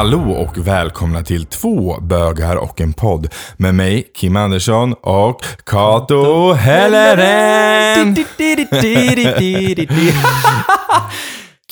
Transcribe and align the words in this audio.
Hallå 0.00 0.30
och 0.32 0.58
välkomna 0.66 1.22
till 1.22 1.46
två 1.46 2.00
bögar 2.00 2.56
och 2.56 2.80
en 2.80 2.92
podd 2.92 3.28
med 3.56 3.74
mig, 3.74 4.10
Kim 4.14 4.36
Andersson 4.36 4.92
och 5.02 5.44
Kato 5.66 6.52
Helleren. 6.52 8.14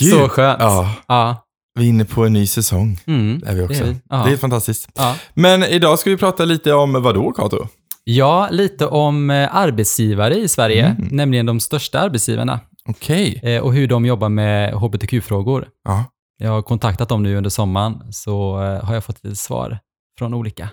Gud. 0.00 0.12
Så 0.12 0.28
skönt. 0.28 0.58
Ja, 0.60 0.94
Ja. 1.08 1.44
vi 1.78 1.84
är 1.84 1.88
inne 1.88 2.04
på 2.04 2.24
en 2.26 2.32
ny 2.32 2.46
säsong. 2.46 2.98
Mm. 3.06 3.42
Är 3.46 3.54
vi 3.54 3.62
också. 3.62 3.84
Det 3.84 3.90
är. 3.90 3.96
Ja. 4.10 4.22
Det 4.26 4.32
är 4.32 4.36
fantastiskt. 4.36 4.88
Ja. 4.94 5.14
Men 5.34 5.62
idag 5.64 5.98
ska 5.98 6.10
vi 6.10 6.16
prata 6.16 6.44
lite 6.44 6.72
om 6.72 7.02
vad 7.02 7.14
då, 7.14 7.32
Kato? 7.32 7.66
ja, 8.04 8.48
lite 8.50 8.86
om 8.86 9.30
eh, 9.30 9.56
arbetsgivare 9.56 10.34
i 10.34 10.48
Sverige, 10.48 10.86
Mm. 10.86 11.08
nämligen 11.10 11.46
de 11.46 11.60
största 11.60 12.00
arbetsgivarna 12.00 12.60
Okej. 12.88 13.40
eh, 13.44 13.62
och 13.62 13.74
hur 13.74 13.86
de 13.86 14.06
jobbar 14.06 14.28
med 14.28 14.72
hbtq-frågor. 14.74 15.66
Ja. 15.84 16.04
Jag 16.40 16.50
har 16.50 16.62
kontaktat 16.62 17.08
dem 17.08 17.22
nu 17.22 17.36
under 17.36 17.50
sommaren, 17.50 18.12
så 18.12 18.62
eh, 18.62 18.84
har 18.84 18.94
jag 18.94 19.04
fått 19.04 19.24
lite 19.24 19.36
svar 19.36 19.78
från 20.18 20.34
olika. 20.34 20.68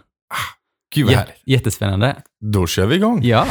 Gud 0.95 1.05
vad 1.05 1.15
härligt. 1.15 1.35
Jättespännande. 1.45 2.15
Då 2.53 2.67
kör 2.67 2.85
vi 2.85 2.95
igång. 2.95 3.23
Ja. 3.23 3.45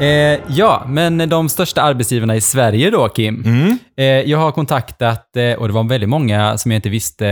Eh, 0.00 0.40
ja, 0.48 0.84
men 0.88 1.28
de 1.28 1.48
största 1.48 1.82
arbetsgivarna 1.82 2.36
i 2.36 2.40
Sverige 2.40 2.90
då, 2.90 3.08
Kim. 3.08 3.42
Mm. 3.44 3.78
Eh, 3.96 4.04
jag 4.04 4.38
har 4.38 4.52
kontaktat, 4.52 5.36
eh, 5.36 5.52
och 5.52 5.68
det 5.68 5.74
var 5.74 5.84
väldigt 5.84 6.08
många 6.08 6.58
som 6.58 6.70
jag 6.70 6.76
inte 6.78 6.88
visste 6.88 7.26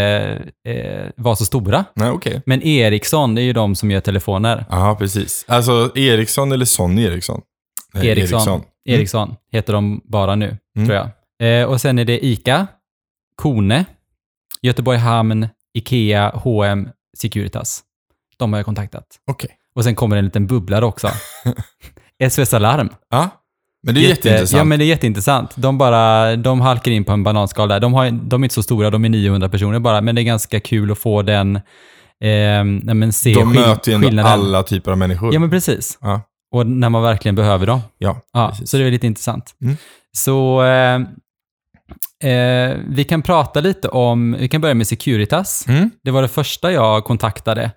eh, 0.69 1.07
var 1.17 1.35
så 1.35 1.45
stora. 1.45 1.85
Nej, 1.95 2.11
okej. 2.11 2.43
Men 2.47 2.63
Ericsson, 2.63 3.35
det 3.35 3.43
är 3.43 3.45
ju 3.45 3.53
de 3.53 3.75
som 3.75 3.91
gör 3.91 4.01
telefoner. 4.01 4.65
Ja, 4.71 4.97
precis. 4.99 5.45
Alltså 5.49 5.93
Ericsson 5.97 6.53
eller 6.53 6.65
Sonny 6.65 7.05
Ericsson? 7.05 7.41
Nej, 7.95 8.09
Ericsson. 8.09 8.49
Mm. 8.49 8.61
Ericsson 8.89 9.35
heter 9.53 9.73
de 9.73 10.01
bara 10.05 10.35
nu, 10.35 10.57
Mm. 10.77 10.89
tror 10.89 10.99
jag. 10.99 11.09
Eh, 11.63 11.67
och 11.69 11.81
sen 11.81 11.99
är 11.99 12.05
det 12.05 12.27
ICA, 12.27 12.67
Kone, 13.37 13.85
Göteborg 14.63 14.99
Hamn, 14.99 15.49
Ikea, 15.79 16.33
H&M, 16.35 16.89
Securitas. 17.19 17.83
De 18.37 18.53
har 18.53 18.59
jag 18.59 18.67
kontaktat. 18.67 19.07
Okej. 19.31 19.51
Och 19.75 19.85
sen 19.85 19.95
kommer 19.95 20.17
en 20.17 20.25
liten 20.25 20.47
bubblare 20.47 20.85
också. 20.85 21.09
SOS 22.31 22.55
Alarm. 22.55 22.89
Ja. 23.11 23.29
Men 23.87 23.95
det 23.95 24.01
är 24.01 24.09
jätteintressant. 24.09 24.59
Ja, 24.59 24.65
men 24.65 24.79
det 24.79 24.85
är 24.85 24.87
jätteintressant. 24.87 25.53
De 25.57 25.79
bara, 25.79 26.37
de 26.37 26.61
halkar 26.61 26.93
in 26.93 27.05
på 27.05 27.13
en 27.13 27.23
bananskal 27.25 27.69
där. 27.69 27.81
De, 27.81 27.95
har, 27.95 28.11
de 28.11 28.43
är 28.43 28.45
inte 28.45 28.55
så 28.55 28.63
stora, 28.63 28.91
de 28.91 29.05
är 29.05 29.09
900 29.09 29.49
personer 29.49 29.79
bara, 29.79 30.01
men 30.01 30.15
det 30.15 30.21
är 30.21 30.25
ganska 30.25 30.61
kul 30.61 30.91
att 30.93 30.99
få 30.99 31.23
den, 31.23 31.57
eh, 31.57 32.65
men 32.95 33.13
se 33.13 33.35
De 33.35 33.53
skill- 33.53 33.61
möter 33.61 33.91
ju 33.91 33.95
ändå 33.95 34.07
skillnaden. 34.09 34.33
alla 34.33 34.63
typer 34.63 34.91
av 34.93 34.99
människor. 34.99 35.35
Ja, 35.35 35.41
men 35.41 35.51
precis. 35.51 35.99
Ja. 36.01 36.21
Och 36.53 36.67
när 36.67 36.89
man 36.89 37.03
verkligen 37.03 37.35
behöver 37.35 37.67
dem. 37.67 37.81
Ja, 37.99 38.21
Ja, 38.33 38.49
precis. 38.51 38.71
så 38.71 38.77
det 38.77 38.85
är 38.85 38.91
lite 38.91 39.07
intressant. 39.07 39.55
Mm. 39.63 39.77
Så 40.17 40.63
eh, 40.65 41.01
eh, 42.33 42.77
vi 42.89 43.05
kan 43.09 43.23
prata 43.23 43.61
lite 43.61 43.89
om, 43.89 44.37
vi 44.41 44.49
kan 44.49 44.61
börja 44.61 44.75
med 44.75 44.87
Securitas. 44.87 45.65
Mm. 45.69 45.91
Det 46.05 46.11
var 46.11 46.23
det 46.23 46.29
första 46.29 46.73
jag 46.73 47.05
kontaktade. 47.05 47.71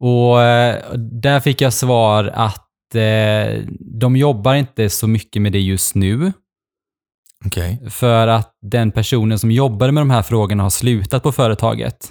Och 0.00 0.42
eh, 0.42 0.76
där 1.22 1.40
fick 1.40 1.60
jag 1.60 1.72
svar 1.72 2.32
att 2.34 2.63
eh, 2.96 3.62
de 3.80 4.16
jobbar 4.16 4.54
inte 4.54 4.90
så 4.90 5.06
mycket 5.08 5.42
med 5.42 5.52
det 5.52 5.60
just 5.60 5.94
nu. 5.94 6.32
Okej. 7.46 7.82
För 7.90 8.26
att 8.28 8.50
den 8.62 8.90
personen 8.90 9.38
som 9.38 9.50
jobbade 9.50 9.92
med 9.92 10.00
de 10.00 10.10
här 10.10 10.22
frågorna 10.22 10.62
har 10.62 10.70
slutat 10.70 11.22
på 11.22 11.32
företaget. 11.32 12.08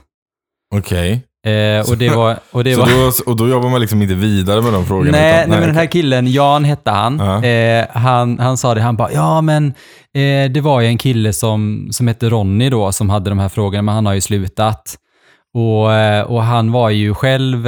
Okej. 0.75 1.23
Eh, 1.45 1.89
och 1.89 1.97
det 1.97 2.09
var... 2.09 2.39
Och 2.51 2.63
det 2.63 2.73
Så 2.75 2.81
var 2.81 2.89
då, 3.25 3.31
och 3.31 3.37
då 3.37 3.47
jobbar 3.49 3.69
man 3.69 3.81
liksom 3.81 4.01
inte 4.01 4.13
vidare 4.15 4.61
med 4.61 4.73
de 4.73 4.85
frågorna? 4.85 5.11
Nej, 5.11 5.37
utan- 5.39 5.49
nej, 5.49 5.59
men 5.59 5.67
den 5.67 5.77
här 5.77 5.85
killen, 5.85 6.27
Jan 6.31 6.63
hette 6.63 6.91
han. 6.91 7.19
Ja. 7.19 7.45
Eh, 7.45 7.85
han, 7.91 8.39
han 8.39 8.57
sa 8.57 8.73
det, 8.73 8.81
han 8.81 8.95
bara, 8.95 9.11
ja 9.11 9.41
men 9.41 9.67
eh, 10.13 10.51
det 10.51 10.61
var 10.61 10.81
ju 10.81 10.87
en 10.87 10.97
kille 10.97 11.33
som, 11.33 11.87
som 11.91 12.07
hette 12.07 12.29
Ronny 12.29 12.69
då, 12.69 12.91
som 12.91 13.09
hade 13.09 13.29
de 13.29 13.39
här 13.39 13.49
frågorna, 13.49 13.81
men 13.81 13.95
han 13.95 14.05
har 14.05 14.13
ju 14.13 14.21
slutat. 14.21 14.97
Och, 15.53 15.93
eh, 15.93 16.23
och 16.23 16.43
han 16.43 16.71
var 16.71 16.89
ju 16.89 17.13
själv, 17.13 17.67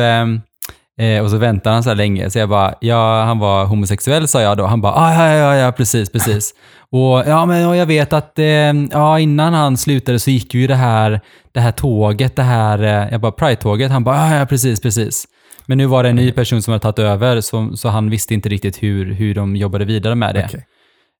eh, 1.01 1.23
och 1.23 1.29
så 1.29 1.37
väntade 1.37 1.73
han 1.73 1.83
så 1.83 1.89
här 1.89 1.95
länge, 1.95 2.29
så 2.29 2.39
jag 2.39 2.49
bara, 2.49 2.73
ja 2.81 3.23
han 3.23 3.39
var 3.39 3.65
homosexuell 3.65 4.27
sa 4.27 4.41
jag 4.41 4.57
då. 4.57 4.65
Han 4.65 4.81
bara, 4.81 4.93
ah, 4.93 5.13
ja, 5.13 5.35
ja, 5.35 5.55
ja, 5.55 5.71
precis, 5.71 6.09
precis. 6.09 6.53
och 6.91 7.23
ja, 7.27 7.45
men 7.45 7.67
och 7.67 7.75
jag 7.75 7.85
vet 7.85 8.13
att 8.13 8.39
eh, 8.39 8.45
ja, 8.91 9.19
innan 9.19 9.53
han 9.53 9.77
slutade 9.77 10.19
så 10.19 10.31
gick 10.31 10.53
ju 10.53 10.67
det 10.67 10.75
här, 10.75 11.21
det 11.51 11.59
här 11.59 11.71
tåget, 11.71 12.35
det 12.35 12.43
här, 12.43 12.83
eh, 12.83 13.11
jag 13.11 13.21
bara, 13.21 13.31
Pride-tåget, 13.31 13.91
han 13.91 14.03
bara, 14.03 14.31
ja, 14.31 14.39
ja, 14.39 14.45
precis, 14.45 14.81
precis. 14.81 15.25
Men 15.67 15.77
nu 15.77 15.85
var 15.85 16.03
det 16.03 16.09
en 16.09 16.15
ny 16.15 16.31
person 16.31 16.61
som 16.61 16.71
hade 16.71 16.81
tagit 16.81 16.99
över, 16.99 17.41
så, 17.41 17.71
så 17.75 17.89
han 17.89 18.09
visste 18.09 18.33
inte 18.33 18.49
riktigt 18.49 18.83
hur, 18.83 19.13
hur 19.13 19.35
de 19.35 19.55
jobbade 19.55 19.85
vidare 19.85 20.15
med 20.15 20.35
det. 20.35 20.45
Okej. 20.45 20.65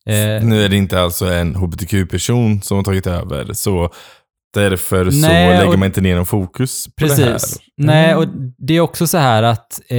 Eh, 0.09 0.44
Nu 0.44 0.66
är 0.66 0.69
det 0.69 0.75
inte 0.75 1.02
alltså 1.02 1.25
en 1.25 1.56
hbtq-person 1.56 2.62
som 2.62 2.78
har 2.78 2.84
tagit 2.84 3.07
över, 3.07 3.53
så 3.53 3.90
därför 4.55 5.11
så 5.11 5.17
Nej, 5.27 5.57
lägger 5.57 5.67
och- 5.73 5.79
man 5.79 5.85
inte 5.85 6.01
ner 6.01 6.16
någon 6.16 6.25
fokus 6.25 6.88
på 6.99 7.05
det 7.05 7.13
här. 7.16 7.31
Precis. 7.33 7.59
Nej, 7.77 8.05
Mm. 8.11 8.17
och 8.17 8.25
det 8.57 8.73
är 8.75 8.79
också 8.81 9.07
så 9.07 9.17
här 9.17 9.43
att 9.43 9.81
eh, 9.89 9.97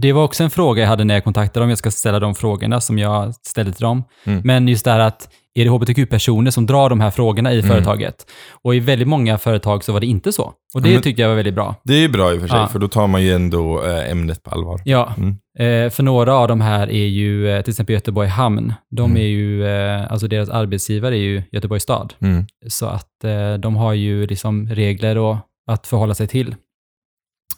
det 0.00 0.12
var 0.12 0.24
också 0.24 0.44
en 0.44 0.50
fråga 0.50 0.82
jag 0.82 0.88
hade 0.88 1.04
när 1.04 1.14
jag 1.14 1.24
kontaktade 1.24 1.62
dem. 1.62 1.68
Jag 1.68 1.78
ska 1.78 1.90
ställa 1.90 2.20
de 2.20 2.34
frågorna 2.34 2.80
som 2.80 2.98
jag 2.98 3.34
ställde 3.34 3.72
till 3.72 3.82
dem. 3.82 4.04
Mm. 4.24 4.40
Men 4.44 4.68
just 4.68 4.84
det 4.84 4.90
här 4.90 4.98
att 5.00 5.28
är 5.54 5.64
det 5.64 5.70
hbtq-personer 5.70 6.50
som 6.50 6.66
drar 6.66 6.90
de 6.90 7.00
här 7.00 7.10
frågorna 7.10 7.52
i 7.52 7.58
Mm. 7.58 7.70
företaget? 7.70 8.26
Och 8.62 8.74
i 8.74 8.80
väldigt 8.80 9.08
många 9.08 9.38
företag 9.38 9.84
så 9.84 9.92
var 9.92 10.00
det 10.00 10.06
inte 10.06 10.32
så. 10.32 10.52
Och 10.74 10.82
det 10.82 10.92
Men- 10.92 11.02
tyckte 11.02 11.22
jag 11.22 11.28
var 11.28 11.36
väldigt 11.36 11.54
bra. 11.54 11.74
Det 11.84 11.94
är 11.94 11.98
ju 11.98 12.08
bra 12.08 12.32
i 12.32 12.36
och 12.36 12.40
för 12.40 12.48
sig, 12.48 12.58
Ja. 12.58 12.68
för 12.68 12.78
då 12.78 12.88
tar 12.88 13.06
man 13.06 13.22
ju 13.22 13.32
ändå 13.32 13.84
eh, 13.84 14.10
ämnet 14.10 14.42
på 14.42 14.50
allvar. 14.50 14.80
Ja, 14.84 15.14
Mm. 15.16 15.30
eh, 15.58 15.90
för 15.90 16.02
några 16.02 16.34
av 16.34 16.48
de 16.48 16.60
här 16.60 16.90
är 16.90 17.06
ju 17.06 17.50
eh, 17.50 17.62
till 17.62 17.70
exempel 17.70 17.94
Göteborg 17.94 18.28
Hamn. 18.28 18.74
De 18.90 19.10
Mm. 19.10 19.22
är 19.22 19.26
ju, 19.26 19.66
eh, 19.66 20.12
alltså 20.12 20.28
deras 20.28 20.48
arbetsgivare 20.48 21.14
är 21.16 21.20
ju 21.22 21.42
Göteborgs 21.52 21.82
stad. 21.82 22.14
Mm. 22.20 22.44
Så 22.68 22.86
att 22.86 23.24
eh, 23.24 23.54
de 23.54 23.76
har 23.76 23.92
ju 23.92 24.26
liksom 24.26 24.68
regler 24.68 25.18
och 25.18 25.36
att 25.66 25.86
förhålla 25.86 26.14
sig 26.14 26.26
till. 26.28 26.54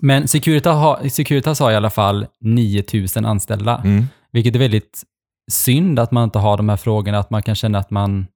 Men 0.00 0.28
Securitas 0.28 0.75
har, 0.76 1.09
Securitas 1.09 1.61
har 1.61 1.71
i 1.72 1.75
alla 1.76 1.91
fall 1.91 2.26
9000 2.41 3.25
anställda, 3.25 3.81
Mm. 3.84 4.05
vilket 4.32 4.55
är 4.55 4.59
väldigt 4.59 5.03
synd 5.53 5.99
att 5.99 6.10
man 6.12 6.25
inte 6.25 6.38
har 6.38 6.56
de 6.56 6.69
här 6.69 6.77
frågorna, 6.77 7.19
att 7.19 7.31
man 7.31 7.43
kan 7.43 7.55
känna 7.55 7.78
att 7.78 7.91
man 7.91 8.27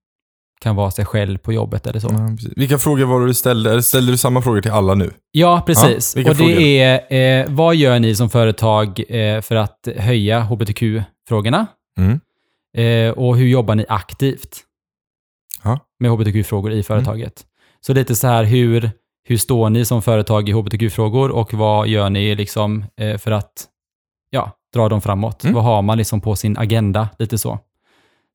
kan 0.61 0.77
vara 0.77 0.91
sig 0.91 1.05
själv 1.05 1.39
på 1.39 1.53
jobbet 1.53 1.87
eller 1.87 2.01
så. 2.01 2.09
Ja. 2.11 2.51
Vilka 2.57 2.79
frågor 2.79 3.05
var 3.05 3.21
det 3.21 3.27
du 3.27 3.35
ställde? 3.35 3.83
Ställde 3.83 4.13
du 4.13 4.19
samma 4.19 4.43
frågor 4.43 4.61
till 4.61 4.71
alla 4.71 4.95
nu? 4.95 5.11
Ja, 5.31 5.63
precis. 5.67 6.17
Ja, 6.17 6.23
och 6.23 6.29
det 6.29 6.35
frågor? 6.35 6.61
är, 6.61 7.13
eh, 7.41 7.47
vad 7.49 7.75
gör 7.77 7.99
ni 7.99 8.15
som 8.15 8.31
företag 8.31 9.03
eh, 9.09 9.41
för 9.41 9.57
att 9.57 9.89
höja 9.97 10.41
hbtq-frågorna? 10.41 11.67
Mm. 11.99 12.21
Eh, 12.77 13.13
och 13.19 13.37
hur 13.37 13.47
jobbar 13.47 13.75
ni 13.75 13.85
aktivt 13.89 14.57
Ja. 15.65 15.79
med 16.01 16.11
hbtq-frågor 16.11 16.73
i 16.73 16.83
företaget? 16.83 17.45
Så 17.81 17.93
lite 17.93 18.15
så 18.15 18.27
här, 18.27 18.45
hur, 18.45 18.91
hur 19.29 19.37
står 19.37 19.71
ni 19.71 19.85
som 19.85 20.03
företag 20.03 20.49
i 20.49 20.53
hbtq-frågor 20.53 21.31
och 21.31 21.55
vad 21.55 21.89
gör 21.89 22.11
ni 22.11 22.35
liksom 22.35 22.85
eh, 23.01 23.19
för 23.19 23.31
att 23.31 23.67
ja, 24.31 24.53
dra 24.75 24.89
dem 24.89 25.01
framåt? 25.01 25.45
Mm. 25.45 25.55
Vad 25.55 25.65
har 25.65 25.83
man 25.83 25.99
liksom 25.99 26.21
på 26.21 26.37
sin 26.37 26.59
agenda? 26.59 27.09
Lite 27.19 27.39
så. 27.39 27.59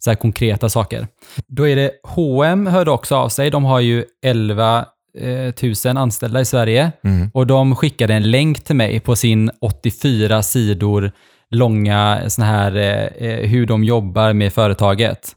Så 0.04 0.10
här 0.10 0.16
konkreta 0.16 0.70
saker. 0.70 1.08
Då 1.48 1.68
är 1.68 1.76
det 1.76 1.92
H&M 2.04 2.68
hörde 2.68 2.92
också 2.92 3.16
av 3.16 3.30
sig. 3.30 3.50
De 3.50 3.66
har 3.66 3.80
ju 3.80 4.06
11 4.26 4.86
eh, 5.20 5.54
000 5.86 5.98
anställda 5.98 6.42
i 6.42 6.46
Sverige. 6.46 6.92
Mm. 7.04 7.32
Och 7.34 7.48
de 7.48 7.76
skickade 7.76 8.14
en 8.14 8.32
länk 8.32 8.64
till 8.64 8.76
mig 8.76 9.00
på 9.00 9.16
sin 9.16 9.52
84 9.62 10.44
sidor 10.44 11.12
långa 11.52 12.22
sån 12.28 12.46
här 12.46 12.76
eh, 12.76 13.30
eh, 13.30 13.50
hur 13.50 13.66
de 13.66 13.84
jobbar 13.84 14.34
med 14.34 14.54
företaget. 14.54 15.36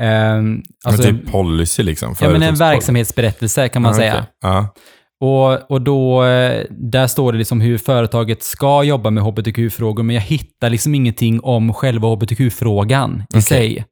Um, 0.00 0.62
alltså, 0.84 1.02
men 1.02 1.20
typ 1.20 1.32
policy 1.32 1.82
liksom? 1.82 2.14
ja, 2.20 2.30
men 2.30 2.42
en 2.42 2.54
verksamhetsberättelse 2.54 3.68
kan 3.68 3.82
man 3.82 3.92
Ja, 3.92 3.98
säga. 3.98 4.12
okej. 4.12 4.26
Ja. 4.42 4.74
Och, 5.20 5.70
och 5.70 5.82
då, 5.82 6.24
eh, 6.24 6.64
där 6.70 7.06
står 7.06 7.32
det 7.32 7.38
liksom 7.38 7.60
hur 7.60 7.78
företaget 7.78 8.42
ska 8.42 8.82
jobba 8.82 9.10
med 9.10 9.22
hbtq-frågor, 9.24 10.02
men 10.02 10.14
jag 10.14 10.22
hittar 10.22 10.70
liksom 10.70 10.94
ingenting 10.94 11.40
om 11.40 11.74
själva 11.74 12.08
hbtq-frågan 12.08 13.20
i 13.20 13.24
Okej. 13.30 13.42
sig. 13.42 13.84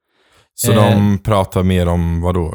Så 0.55 0.73
Eh. 0.73 0.77
de 0.77 1.19
pratar 1.19 1.63
mer 1.63 1.89
om 1.89 2.21
vad 2.21 2.35
då? 2.35 2.55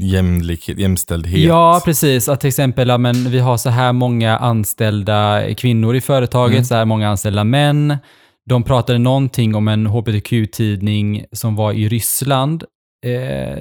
Jämlikhet, 0.00 0.78
jämställdhet? 0.78 1.40
Ja, 1.48 1.82
precis. 1.84 2.28
Att 2.28 2.40
till 2.40 2.48
exempel, 2.48 2.88
ja, 2.88 2.98
men 2.98 3.30
vi 3.30 3.38
har 3.38 3.56
så 3.56 3.70
här 3.70 3.92
många 3.92 4.36
anställda 4.38 5.42
kvinnor 5.54 5.96
i 5.96 6.00
företaget, 6.00 6.52
Mm. 6.54 6.64
så 6.64 6.74
här 6.74 6.84
många 6.84 7.08
anställda 7.08 7.44
män. 7.44 7.96
De 8.48 8.62
pratade 8.62 8.98
någonting 8.98 9.54
om 9.54 9.68
en 9.68 9.86
hbtq-tidning 9.86 11.24
som 11.32 11.56
var 11.56 11.72
i 11.72 11.88
Ryssland, 11.88 12.64
eh, 13.06 13.58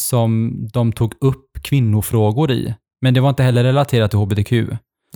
som 0.00 0.52
de 0.72 0.92
tog 0.92 1.12
upp 1.20 1.44
kvinnofrågor 1.62 2.50
i. 2.50 2.74
Men 3.02 3.14
det 3.14 3.20
var 3.20 3.28
inte 3.28 3.42
heller 3.42 3.64
relaterat 3.64 4.10
till 4.10 4.18
hbtq. 4.20 4.52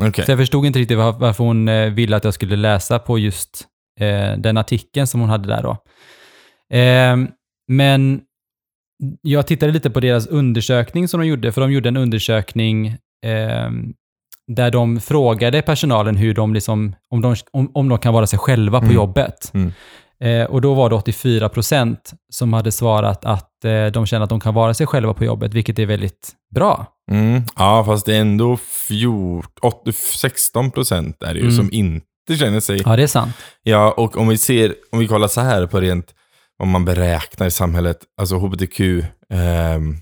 Okej. 0.01 0.25
Så 0.25 0.31
jag 0.31 0.39
förstod 0.39 0.67
inte 0.67 0.79
riktigt 0.79 0.99
var, 0.99 1.13
varför 1.13 1.45
hon 1.45 1.69
eh, 1.69 1.91
ville 1.91 2.17
att 2.17 2.25
jag 2.25 2.35
skulle 2.35 2.57
läsa 2.57 2.99
på 2.99 3.19
just 3.19 3.65
eh, 4.01 4.33
den 4.39 4.57
artikeln 4.57 5.07
som 5.07 5.21
hon 5.21 5.31
hade 5.31 5.49
där 5.49 5.63
då. 5.63 5.71
Eh, 6.77 7.17
men 7.69 8.21
jag 9.23 9.47
tittade 9.47 9.73
lite 9.73 9.91
på 9.91 10.01
deras 10.01 10.27
undersökning 10.27 11.09
som 11.09 11.21
de 11.21 11.27
gjorde, 11.27 11.53
för 11.53 11.61
de 11.61 11.73
gjorde 11.73 11.89
en 11.89 11.97
undersökning 11.97 12.87
eh, 13.27 13.71
där 14.53 14.71
de 14.71 15.01
frågade 15.01 15.63
personalen 15.63 16.17
hur 16.17 16.35
de 16.35 16.55
liksom, 16.55 16.95
om, 17.09 17.21
de, 17.23 17.37
om, 17.53 17.71
om 17.75 17.89
de 17.89 17.99
kan 17.99 18.15
vara 18.15 18.27
sig 18.27 18.39
själva 18.39 18.79
på 18.79 18.85
Mm. 18.85 18.97
jobbet. 18.97 19.51
Mm. 19.55 19.73
Eh, 20.21 20.45
och 20.45 20.61
då 20.61 20.75
var 20.75 20.91
det 20.91 20.97
84 20.97 21.49
procent 21.49 22.13
som 22.33 22.53
hade 22.53 22.73
svarat 22.73 23.25
att 23.25 23.65
eh, 23.65 23.87
de 23.87 24.07
känner 24.07 24.25
att 24.25 24.31
de 24.31 24.41
kan 24.41 24.55
vara 24.55 24.75
sig 24.75 24.87
själva 24.87 25.15
på 25.15 25.25
jobbet, 25.25 25.55
vilket 25.55 25.79
är 25.79 25.87
väldigt 25.87 26.33
bra. 26.55 26.87
Mm. 27.11 27.43
Ja, 27.57 27.85
fast 27.85 28.07
det 28.07 28.17
är 28.17 28.21
ändå 28.21 28.57
14, 28.89 29.51
8, 29.63 29.93
16 29.93 30.71
procent 30.71 31.23
är 31.23 31.35
det 31.35 31.41
ju 31.41 31.47
Mm. 31.47 31.57
som 31.57 31.69
inte 31.73 32.37
känner 32.39 32.61
sig... 32.61 32.83
Ja, 32.85 32.97
det 32.97 33.03
är 33.03 33.07
sant. 33.07 33.37
Ja, 33.63 33.93
och 33.93 34.17
om 34.17 34.29
vi 34.29 34.39
ser, 34.39 34.75
om 34.93 34.99
vi 34.99 35.09
kollar 35.09 35.29
så 35.29 35.41
här 35.41 35.67
på 35.67 35.81
rent, 35.81 36.15
om 36.63 36.69
man 36.71 36.85
beräknar 36.85 37.47
i 37.47 37.51
samhället, 37.51 37.99
alltså 38.21 38.37
hbtq, 38.37 38.81
ehm, 39.31 39.97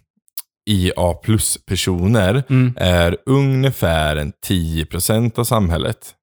IA 0.70 1.12
plus-personer 1.22 2.42
Mm. 2.50 2.74
är 2.76 3.16
ungefär 3.26 4.16
en 4.16 4.32
10% 4.46 5.38
av 5.38 5.44
samhället. 5.44 6.14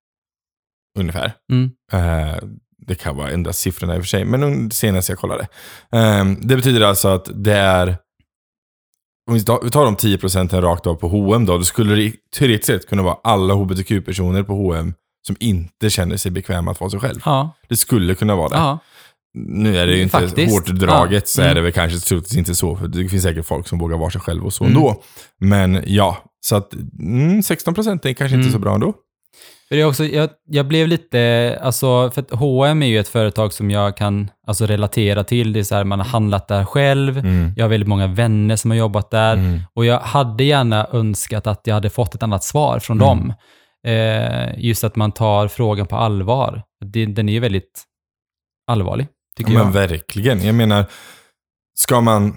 Ungefär. 1.00 1.32
Mm. 1.52 1.72
Eh, 1.94 2.38
det 2.88 2.96
kan 2.96 3.16
vara 3.18 3.30
ändra 3.32 3.54
siffrorna 3.54 3.96
i 3.96 4.00
och 4.00 4.04
för 4.04 4.08
sig, 4.08 4.26
men 4.26 4.72
senast 4.72 5.10
jag 5.10 5.18
kollade. 5.18 5.48
Eh, 5.94 6.26
det 6.42 6.56
betyder 6.56 6.82
alltså 6.82 7.08
att 7.08 7.30
det 7.34 7.54
är, 7.58 7.98
om 9.30 9.34
vi 9.34 9.44
tar, 9.44 9.86
de 9.86 9.96
10 9.96 10.18
procenten 10.18 10.62
rakt 10.62 10.88
av 10.88 10.96
på 10.96 11.08
H&M 11.08 11.46
då, 11.46 11.58
då 11.58 11.64
skulle 11.64 11.96
det 11.96 12.14
teoretiskt 12.38 12.66
sett 12.68 12.90
kunna 12.90 13.02
vara 13.04 13.18
alla 13.24 13.54
hbtq-personer 13.54 14.44
på 14.44 14.54
H&M 14.54 14.94
som 15.28 15.36
inte 15.40 15.90
känner 15.90 16.18
sig 16.18 16.32
bekväma 16.32 16.72
att 16.72 16.80
vara 16.80 16.90
sig 16.90 17.00
själv. 17.00 17.22
Ja. 17.26 17.56
Det 17.70 17.78
skulle 17.78 18.16
kunna 18.16 18.36
vara 18.36 18.50
det. 18.50 18.56
ja. 18.56 18.80
Nu 19.34 19.78
är 19.78 19.88
det 19.88 19.96
ju 19.96 20.02
inte 20.04 20.12
Faktiskt. 20.20 20.54
hårt 20.54 20.66
draget, 20.68 21.24
Ja. 21.24 21.28
så 21.28 21.42
är 21.42 21.46
Mm. 21.46 21.56
det 21.56 21.62
väl 21.62 21.72
kanske 21.72 22.00
troligtvis 22.00 22.38
inte 22.38 22.56
så. 22.56 22.76
För 22.76 22.88
det 22.88 23.10
finns 23.10 23.24
säkert 23.24 23.46
folk 23.46 23.68
som 23.68 23.80
vågar 23.80 23.98
vara 23.98 24.10
sig 24.12 24.22
själv 24.22 24.46
och 24.46 24.54
så 24.54 24.64
Mm. 24.64 24.78
ändå. 24.78 25.04
Men 25.40 25.84
ja, 25.88 26.18
så 26.46 26.56
att 26.56 26.74
mm, 27.00 27.44
16 27.44 27.74
procent 27.74 28.06
är 28.06 28.14
kanske 28.14 28.36
inte 28.36 28.46
Mm. 28.48 28.54
så 28.54 28.60
bra 28.60 28.74
ändå. 28.74 28.94
För 29.72 29.76
det 29.76 29.82
är 29.82 29.86
också, 29.88 30.06
jag, 30.06 30.30
jag 30.50 30.66
blev 30.68 30.88
lite, 30.88 31.60
alltså, 31.62 32.12
för 32.12 32.22
att 32.22 32.32
H&M 32.32 32.84
är 32.84 32.88
ju 32.88 33.00
ett 33.00 33.08
företag 33.08 33.54
som 33.54 33.72
jag 33.72 33.98
kan 33.98 34.32
alltså, 34.48 34.66
relatera 34.66 35.24
till. 35.24 35.54
Det 35.54 35.60
är 35.60 35.64
så 35.64 35.76
här, 35.76 35.84
man 35.84 36.00
har 36.00 36.06
handlat 36.08 36.48
där 36.48 36.66
själv. 36.66 37.18
Mm. 37.18 37.54
Jag 37.56 37.64
har 37.64 37.70
väldigt 37.70 37.90
många 37.90 38.08
vänner 38.08 38.56
som 38.56 38.72
har 38.72 38.78
jobbat 38.78 39.12
där. 39.12 39.34
Mm. 39.34 39.60
Och 39.74 39.86
jag 39.86 40.00
hade 40.00 40.44
gärna 40.44 40.88
önskat 40.92 41.48
att 41.48 41.62
jag 41.64 41.74
hade 41.74 41.90
fått 41.90 42.16
ett 42.16 42.24
annat 42.24 42.44
svar 42.44 42.80
från 42.80 43.02
Mm. 43.02 43.08
dem. 43.08 43.34
Eh, 43.88 44.50
just 44.66 44.84
att 44.84 44.96
man 44.96 45.12
tar 45.12 45.48
frågan 45.48 45.88
på 45.88 45.96
allvar. 45.96 46.64
Det, 46.86 47.06
den 47.06 47.30
är 47.30 47.34
ju 47.34 47.40
väldigt 47.40 47.84
allvarlig, 48.68 49.08
tycker 49.38 49.52
Ja, 49.52 49.58
men 49.64 49.68
jag. 49.68 49.88
verkligen. 49.88 50.46
Jag 50.46 50.56
menar, 50.56 50.86
ska 51.80 52.02
man, 52.02 52.36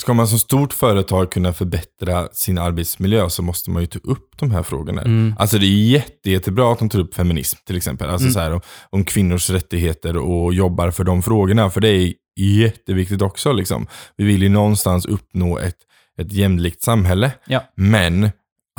ska 0.00 0.14
man 0.14 0.28
som 0.28 0.38
stort 0.38 0.72
företag 0.72 1.32
kunna 1.32 1.52
förbättra 1.52 2.28
sin 2.32 2.58
arbetsmiljö 2.58 3.30
så 3.30 3.42
måste 3.42 3.70
man 3.70 3.82
ju 3.82 3.86
ta 3.86 3.98
upp 4.02 4.38
de 4.38 4.50
här 4.50 4.62
frågorna. 4.62 5.02
Mm. 5.02 5.34
Alltså 5.38 5.58
det 5.58 5.66
är 5.66 5.90
jätte, 5.90 6.30
jättebra 6.30 6.72
att 6.72 6.78
de 6.78 6.88
tar 6.88 6.98
upp 6.98 7.14
feminism 7.14 7.58
till 7.66 7.76
exempel. 7.76 8.10
Alltså 8.10 8.24
Mm. 8.24 8.32
så 8.32 8.40
här, 8.40 8.52
om, 8.52 8.60
om 8.90 9.04
kvinnors 9.04 9.50
rättigheter 9.50 10.16
och 10.16 10.54
jobbar 10.54 10.90
för 10.90 11.04
de 11.04 11.22
frågorna. 11.22 11.70
För 11.70 11.80
det 11.80 11.88
är 11.88 12.12
jätteviktigt 12.40 13.22
också. 13.22 13.52
Liksom. 13.52 13.86
Vi 14.16 14.24
vill 14.24 14.42
ju 14.42 14.48
någonstans 14.48 15.06
uppnå 15.06 15.58
ett, 15.58 15.78
ett 16.20 16.32
jämlikt 16.32 16.82
samhälle. 16.82 17.32
Ja. 17.46 17.64
Men 17.76 18.30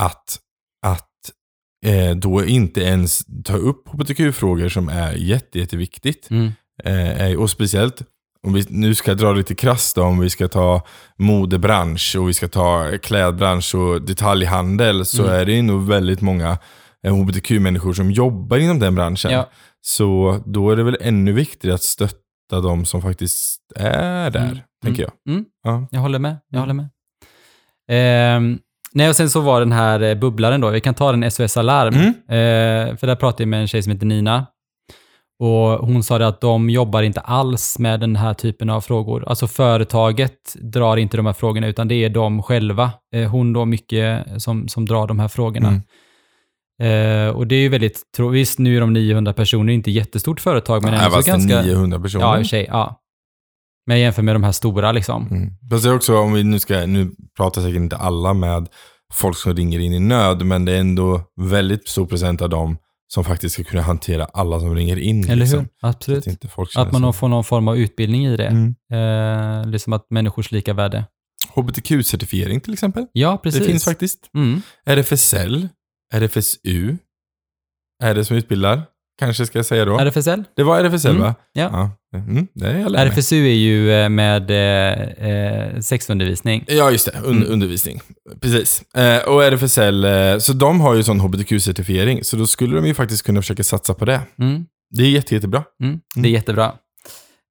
att, 0.02 0.40
att 0.86 1.10
eh, 1.86 2.16
då 2.16 2.46
inte 2.46 2.82
ens 2.82 3.26
ta 3.44 3.54
upp 3.54 3.88
hbtq-frågor 3.88 4.70
som 4.70 4.90
är 4.90 5.14
jätte, 5.14 5.60
jätteviktigt. 5.60 6.30
Mm. 6.30 6.52
Eh, 6.84 7.40
och 7.40 7.50
speciellt, 7.50 8.02
om 8.48 8.54
vi 8.54 8.66
nu 8.70 8.96
ska 8.96 9.14
dra 9.14 9.32
lite 9.34 9.56
krasst 9.56 9.96
då, 9.96 10.04
om 10.04 10.20
vi 10.20 10.30
ska 10.30 10.48
ta 10.48 10.82
modebransch 11.18 12.16
och 12.20 12.30
vi 12.30 12.34
ska 12.34 12.48
ta 12.48 12.86
klädbransch 13.02 13.76
och 13.76 14.02
detaljhandel 14.02 15.06
så 15.06 15.24
Mm. 15.24 15.36
är 15.36 15.46
det 15.46 15.62
nog 15.62 15.88
väldigt 15.88 16.22
många 16.22 16.58
eh, 17.08 17.14
hbtq-människor 17.16 17.94
som 17.94 18.12
jobbar 18.12 18.58
inom 18.58 18.80
den 18.80 18.96
branschen. 18.96 19.32
Ja. 19.32 19.50
Så 19.82 20.40
då 20.46 20.72
är 20.72 20.76
det 20.76 20.84
väl 20.84 20.98
ännu 21.02 21.32
viktigare 21.32 21.76
att 21.76 21.84
stötta 21.84 22.62
de 22.64 22.86
som 22.86 23.02
faktiskt 23.02 23.60
är 23.76 24.30
där, 24.32 24.46
Mm. 24.46 24.58
tänker 24.84 25.04
jag. 25.04 25.12
Mm. 25.30 25.46
Ja. 25.64 25.88
Jag 25.92 26.00
håller 26.00 26.20
med. 26.20 26.38
Jag 26.50 26.58
Mm. 26.58 26.62
håller 26.62 26.74
med. 26.74 26.90
Ehm, 27.92 28.60
nej, 28.94 29.10
och 29.10 29.16
sen 29.16 29.30
så 29.30 29.42
var 29.42 29.60
den 29.60 29.72
här 29.72 30.00
eh, 30.02 30.16
bubblaren 30.16 30.62
då, 30.62 30.70
vi 30.70 30.82
kan 30.82 30.94
ta 30.94 31.12
den 31.12 31.32
SOS 31.32 31.58
Alarm. 31.58 31.94
Mm. 31.94 32.08
Eh, 32.08 32.98
för 32.98 33.08
där 33.08 33.16
pratade 33.16 33.44
jag 33.44 33.48
med 33.48 33.62
en 33.62 33.68
tjej 33.68 33.84
som 33.84 33.92
heter 33.92 34.06
Nina. 34.06 34.46
Och 35.40 35.88
hon 35.88 36.04
sa 36.04 36.26
att 36.28 36.42
de 36.42 36.70
jobbar 36.70 37.04
inte 37.04 37.20
alls 37.20 37.80
med 37.80 38.00
den 38.00 38.16
här 38.16 38.34
typen 38.34 38.70
av 38.70 38.82
frågor. 38.82 39.24
Alltså 39.28 39.48
företaget 39.48 40.56
drar 40.62 40.98
inte 40.98 41.18
de 41.18 41.26
här 41.26 41.34
frågorna, 41.34 41.68
utan 41.68 41.88
det 41.88 41.96
är 41.96 42.10
de 42.10 42.44
själva. 42.44 42.92
Eh, 43.16 43.30
hon 43.30 43.54
då 43.54 43.66
mycket 43.66 44.28
som, 44.42 44.68
som 44.68 44.86
drar 44.86 45.08
de 45.08 45.20
här 45.20 45.28
frågorna. 45.28 45.68
Mm. 45.68 45.82
Eh, 46.82 47.36
och 47.36 47.48
det 47.48 47.56
är 47.56 47.60
ju 47.60 47.70
väldigt, 47.70 48.02
visst 48.32 48.60
nu 48.60 48.78
är 48.78 48.82
de 48.82 48.94
900 48.94 49.34
personer, 49.34 49.74
inte 49.74 49.92
jättestort 49.92 50.40
företag, 50.40 50.84
men 50.84 50.92
Nej, 50.92 51.06
ändå 51.06 51.22
så 51.22 51.32
ganska... 51.32 51.62
900 51.62 52.00
personer. 52.00 52.26
Ja, 52.26 52.38
i 52.38 52.42
och 52.42 52.46
för 52.46 52.50
sig, 52.50 52.66
ja. 52.70 53.02
Men 53.88 54.00
jämfört 54.00 54.26
med 54.26 54.36
de 54.36 54.44
här 54.44 54.52
stora 54.52 54.92
liksom. 54.92 55.28
Mm. 55.32 55.50
Fast 55.72 55.84
det 55.84 55.90
är 55.90 55.96
också, 55.96 56.18
om 56.18 56.34
vi 56.34 56.44
nu 56.44 56.60
ska, 56.60 56.86
nu 56.86 57.12
pratar 57.38 57.62
säkert 57.62 57.76
inte 57.76 57.98
alla 57.98 58.34
med 58.34 58.68
folk 59.14 59.38
som 59.38 59.56
ringer 59.56 59.80
in 59.80 59.94
i 59.94 60.00
nöd, 60.00 60.46
men 60.46 60.66
det 60.66 60.72
är 60.72 60.80
ändå 60.80 61.22
väldigt 61.42 61.88
stor 61.88 62.06
procent 62.06 62.42
av 62.42 62.50
dem 62.50 62.78
som 63.14 63.24
faktiskt 63.24 63.54
ska 63.54 63.64
kunna 63.64 63.82
hantera 63.82 64.26
alla 64.26 64.60
som 64.60 64.76
ringer 64.76 64.98
in. 64.98 65.24
Eller 65.24 65.36
liksom. 65.36 65.60
hur? 65.60 65.66
Så 65.82 65.88
Absolut. 65.88 66.28
att 66.28 66.76
Att 66.76 66.92
man 66.92 67.14
sig- 67.14 67.20
får 67.20 67.28
någon 67.28 67.44
form 67.44 67.68
av 67.68 67.78
utbildning 67.78 68.26
i 68.26 68.38
det. 68.38 68.48
Mm. 68.48 68.76
Eh, 68.94 69.68
liksom 69.68 69.94
att 69.94 70.06
människors 70.10 70.52
lika 70.52 70.74
värde. 70.74 71.06
HBTQ-certifiering 71.56 72.60
till 72.60 72.74
exempel. 72.74 73.06
Ja, 73.12 73.38
precis. 73.38 73.62
Det 73.62 73.68
finns 73.68 73.86
faktiskt. 73.86 74.30
Mm. 74.36 74.62
RFSL, 74.86 75.70
RFSU, 76.14 76.98
är 78.04 78.16
det 78.16 78.26
som 78.26 78.38
utbildar. 78.38 78.84
Kanske 79.20 79.46
ska 79.46 79.58
jag 79.60 79.66
säga 79.66 79.86
då. 79.86 79.98
RFSL? 80.00 80.44
det 80.56 80.64
var 80.64 80.80
RFSL 80.80 81.08
Mm, 81.10 81.22
va? 81.22 81.36
ja. 81.54 81.92
Mm, 82.16 82.48
det 82.54 82.68
är 82.68 82.80
jag. 82.80 82.96
RFSU 82.96 83.36
är 83.48 83.54
ju 83.54 83.92
eh, 83.94 84.10
med 84.10 84.52
eh, 84.52 85.30
eh, 85.30 85.80
sexundervisning. 85.80 86.66
Ja, 86.68 86.92
just 86.92 87.06
det. 87.06 87.12
Un- 87.26 87.38
Mm. 87.38 87.52
Undervisning. 87.54 88.00
Precis. 88.42 88.84
Eh, 88.96 89.28
och 89.30 89.44
RFSL, 89.44 90.06
eh, 90.06 90.38
så 90.38 90.54
de 90.54 90.82
har 90.82 90.96
ju 90.96 91.04
sån 91.04 91.20
HBTQ-certifiering. 91.22 92.24
Så 92.24 92.36
då 92.38 92.46
skulle 92.48 92.76
de 92.76 92.86
ju 92.88 92.94
faktiskt 92.94 93.24
kunna 93.26 93.42
försöka 93.42 93.64
satsa 93.64 93.94
på 93.94 94.06
det. 94.06 94.22
Mm. 94.40 94.66
Det 94.92 95.04
är 95.04 95.10
jätte, 95.10 95.36
jättebra. 95.36 95.64
Mm. 95.84 96.00
Det 96.16 96.28
är 96.30 96.32
jättebra. 96.32 96.66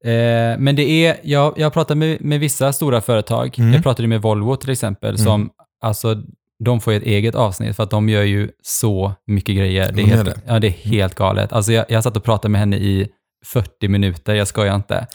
Eh, 0.05 0.59
men 0.59 0.76
det 0.76 0.83
är, 1.07 1.16
jag, 1.23 1.54
jag 1.57 1.73
pratar 1.73 1.95
med, 1.95 2.21
med 2.25 2.40
vissa 2.40 2.73
stora 2.73 3.00
företag. 3.00 3.59
Mm. 3.59 3.73
Jag 3.75 3.83
pratade 3.83 4.09
med 4.09 4.23
Volvo 4.23 4.57
till 4.57 4.71
exempel, 4.71 5.19
som, 5.19 5.50
alltså, 5.83 6.23
de 6.65 6.81
får 6.81 6.93
ju 6.93 6.97
ett 6.97 7.03
eget 7.07 7.35
avsnitt 7.35 7.77
för 7.77 7.83
att 7.83 7.91
de 7.91 8.09
gör 8.09 8.23
ju 8.23 8.50
så 8.62 9.12
mycket 9.27 9.57
grejer. 9.57 9.93
Det 9.93 10.03
är 10.03 10.07
helt, 10.07 10.25
det. 10.25 10.41
Ja, 10.47 10.59
det 10.59 10.67
är 10.67 10.71
helt 10.71 11.15
galet. 11.15 11.53
Alltså, 11.53 11.73
jag, 11.73 11.85
jag 11.88 12.03
satt 12.03 12.17
och 12.17 12.25
pratade 12.25 12.53
med 12.53 12.61
henne 12.61 12.77
i 12.77 13.09
40 13.47 13.88
minuter, 13.88 14.35
jag 14.35 14.49
skojar 14.49 14.75
inte. 14.75 15.07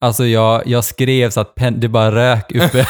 Alltså 0.00 0.26
jag, 0.26 0.62
jag 0.66 0.84
skrev 0.84 1.30
så 1.30 1.40
att 1.40 1.54
pen, 1.54 1.80
det 1.80 1.88
bara 1.88 2.14
rök 2.14 2.52
uppe. 2.54 2.78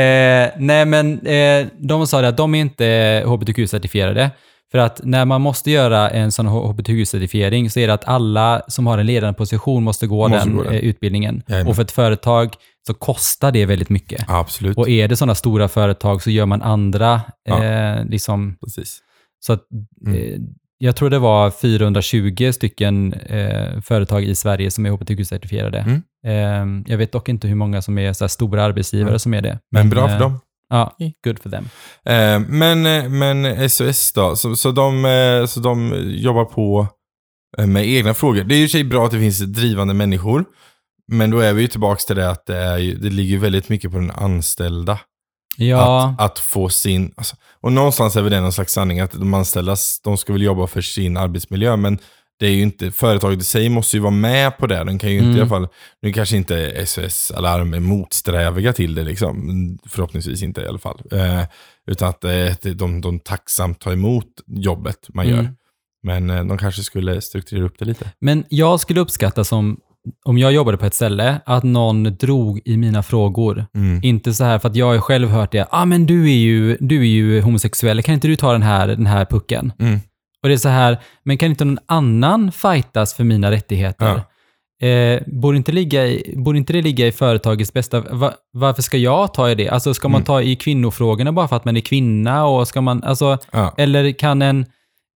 eh, 0.00 0.50
nej 0.56 0.84
men 0.84 1.26
eh, 1.26 1.66
de 1.78 2.06
sa 2.06 2.20
det 2.20 2.28
att 2.28 2.36
de 2.36 2.54
är 2.54 2.60
inte 2.60 3.22
hbtq-certifierade. 3.26 4.30
För 4.70 4.78
att 4.78 5.00
när 5.04 5.24
man 5.24 5.40
måste 5.40 5.70
göra 5.70 6.10
en 6.10 6.32
sån 6.32 6.46
hbtq-certifiering 6.48 7.68
så 7.70 7.80
är 7.80 7.86
det 7.86 7.94
att 7.94 8.08
alla 8.08 8.62
som 8.68 8.86
har 8.86 8.98
en 8.98 9.06
ledande 9.06 9.34
position 9.36 9.82
måste 9.84 10.06
gå 10.06 10.28
Måste 10.28 10.48
den, 10.48 10.56
gå 10.56 10.62
den. 10.62 10.72
eh, 10.72 10.78
utbildningen. 10.80 11.42
Jajamän. 11.48 11.70
Och 11.70 11.76
för 11.76 11.82
ett 11.82 11.90
företag 11.90 12.54
så 12.88 12.94
kostar 12.94 13.52
det 13.52 13.66
väldigt 13.66 13.88
mycket. 13.90 14.24
Absolut. 14.28 14.76
Och 14.78 14.88
är 14.88 15.08
det 15.08 15.16
sådana 15.16 15.34
stora 15.34 15.68
företag 15.68 16.22
så 16.22 16.30
gör 16.30 16.46
man 16.46 16.62
andra, 16.62 17.20
Ja. 17.44 17.64
eh, 17.64 18.04
liksom, 18.04 18.56
Precis. 18.64 18.98
så 19.40 19.52
att, 19.52 19.62
Mm. 20.06 20.14
eh, 20.18 20.38
jag 20.78 20.96
tror 20.96 21.10
det 21.10 21.18
var 21.18 21.50
420 21.50 22.52
stycken 22.52 23.12
eh, 23.12 23.80
företag 23.80 24.24
i 24.24 24.34
Sverige 24.34 24.70
som 24.70 24.86
är 24.86 24.90
hbtq-certifierade. 24.90 25.78
Mm. 25.78 26.02
Eh, 26.26 26.82
jag 26.90 26.98
vet 26.98 27.12
dock 27.12 27.28
inte 27.28 27.48
hur 27.48 27.54
många 27.54 27.82
som 27.82 27.98
är 27.98 28.12
så 28.12 28.28
stora 28.28 28.64
arbetsgivare 28.64 29.08
Mm. 29.10 29.18
som 29.18 29.34
är 29.34 29.40
det. 29.42 29.58
Men 29.70 29.90
bra 29.90 30.08
för 30.08 30.14
eh, 30.14 30.20
dem. 30.20 30.40
Ja, 30.70 30.96
good 31.24 31.38
for 31.38 31.50
them. 31.50 31.64
Eh, 32.04 32.40
men, 32.48 32.86
eh, 32.86 33.08
men 33.08 33.70
SOS 33.70 34.12
då, 34.12 34.36
så, 34.36 34.56
så, 34.56 34.70
de, 34.70 35.04
eh, 35.04 35.46
så 35.46 35.60
de 35.60 35.94
jobbar 36.06 36.44
på 36.44 36.86
med 37.66 37.86
egna 37.88 38.14
frågor. 38.14 38.44
Det 38.44 38.54
är 38.54 38.58
ju 38.58 38.68
sig 38.68 38.84
bra 38.84 39.04
att 39.04 39.10
det 39.10 39.18
finns 39.18 39.38
drivande 39.38 39.94
människor. 39.94 40.44
Men 41.08 41.30
då 41.30 41.38
är 41.38 41.52
vi 41.52 41.62
ju 41.62 41.68
tillbaka 41.68 42.00
till 42.06 42.16
det 42.16 42.30
att 42.30 42.46
det, 42.46 42.56
är 42.56 42.78
ju, 42.78 42.94
det 42.94 43.10
ligger 43.10 43.38
väldigt 43.38 43.68
mycket 43.68 43.92
på 43.92 43.98
den 43.98 44.10
anställda. 44.10 44.98
Ja, 45.56 46.14
Att, 46.18 46.30
att 46.32 46.38
få 46.38 46.68
sin... 46.68 47.12
Alltså, 47.16 47.36
och 47.60 47.72
någonstans 47.72 48.16
är 48.16 48.22
väl 48.22 48.32
det 48.32 48.40
någon 48.40 48.52
slags 48.52 48.72
sanning 48.72 49.00
att 49.00 49.12
de 49.12 49.34
anställda, 49.34 49.76
de 50.04 50.16
ska 50.18 50.32
väl 50.32 50.42
jobba 50.42 50.66
för 50.66 50.80
sin 50.80 51.16
arbetsmiljö, 51.16 51.76
men 51.76 51.98
det 52.40 52.46
är 52.46 52.50
ju 52.50 52.62
inte, 52.62 52.90
företaget 52.90 53.40
i 53.40 53.44
sig 53.44 53.68
måste 53.68 53.96
ju 53.96 54.00
vara 54.00 54.10
med 54.10 54.58
på 54.58 54.66
det. 54.66 54.84
Den 54.84 54.98
kan 54.98 55.10
ju 55.10 55.16
inte 55.16 55.26
Mm. 55.26 55.36
i 55.38 55.40
alla 55.40 55.48
fall, 55.48 55.68
nu 56.02 56.12
kanske 56.12 56.36
inte 56.36 56.86
SOS 56.86 57.30
Alarm 57.30 57.74
är 57.74 57.80
motsträviga 57.80 58.72
till 58.72 58.94
det 58.94 59.04
liksom, 59.04 59.78
förhoppningsvis 59.86 60.42
inte 60.42 60.60
i 60.60 60.66
alla 60.66 60.78
fall. 60.78 61.02
Eh, 61.12 61.42
utan 61.86 62.08
att 62.08 62.24
eh, 62.24 62.72
de, 62.74 63.00
de 63.00 63.20
tacksamt 63.20 63.80
tar 63.80 63.92
emot 63.92 64.26
jobbet 64.46 65.08
man 65.08 65.28
gör. 65.28 65.38
Mm. 65.38 65.52
Men 66.02 66.30
eh, 66.30 66.44
de 66.44 66.58
kanske 66.58 66.82
skulle 66.82 67.20
strukturera 67.20 67.64
upp 67.64 67.78
det 67.78 67.84
lite. 67.84 68.10
men 68.20 68.44
jag 68.48 68.80
skulle 68.80 69.00
uppskatta 69.00 69.44
som 69.44 69.80
om 70.24 70.38
jag 70.38 70.52
jobbade 70.52 70.76
på 70.78 70.86
ett 70.86 70.94
ställe, 70.94 71.40
att 71.46 71.62
någon 71.64 72.02
drog 72.04 72.60
i 72.64 72.76
mina 72.76 73.02
frågor. 73.02 73.66
Mm. 73.74 74.00
Inte 74.02 74.34
så 74.34 74.44
här, 74.44 74.58
för 74.58 74.68
att 74.68 74.76
jag 74.76 74.86
har 74.86 74.98
själv 74.98 75.28
hört 75.28 75.52
det. 75.52 75.66
Ah, 75.70 75.84
men 75.84 76.06
du 76.06 76.24
är 76.30 76.36
ju, 76.36 76.76
du 76.80 77.00
är 77.00 77.04
ju 77.06 77.40
homosexuell, 77.40 78.02
kan 78.02 78.14
inte 78.14 78.28
du 78.28 78.36
ta 78.36 78.52
den 78.52 78.62
här, 78.62 78.86
den 78.88 79.06
här 79.06 79.24
pucken? 79.24 79.72
Mm. 79.78 80.00
Och 80.42 80.48
det 80.48 80.54
är 80.54 80.58
så 80.58 80.68
här, 80.68 80.98
men 81.24 81.38
kan 81.38 81.50
inte 81.50 81.64
någon 81.64 81.78
annan 81.86 82.52
fightas 82.52 83.14
för 83.14 83.24
mina 83.24 83.50
rättigheter? 83.50 84.20
Eh, 84.82 85.20
borde, 85.26 85.56
inte 85.56 85.72
ligga 85.72 86.06
i, 86.06 86.34
borde 86.36 86.58
inte 86.58 86.72
det 86.72 86.82
ligga 86.82 87.06
i 87.06 87.12
företagets 87.12 87.72
bästa? 87.72 88.00
Va, 88.00 88.32
varför 88.52 88.82
ska 88.82 88.96
jag 88.96 89.34
ta 89.34 89.50
i 89.50 89.54
det? 89.54 89.68
Alltså 89.68 89.94
ska 89.94 90.08
man 90.08 90.18
Mm. 90.18 90.24
ta 90.26 90.42
i 90.42 90.56
kvinnofrågorna 90.56 91.32
bara 91.32 91.48
för 91.48 91.56
att 91.56 91.64
man 91.64 91.76
är 91.76 91.80
kvinna? 91.80 92.44
Och 92.46 92.68
ska 92.68 92.80
man, 92.80 93.02
alltså, 93.04 93.38
Ja. 93.52 93.74
eller 93.78 94.12
kan 94.12 94.42
en, 94.42 94.66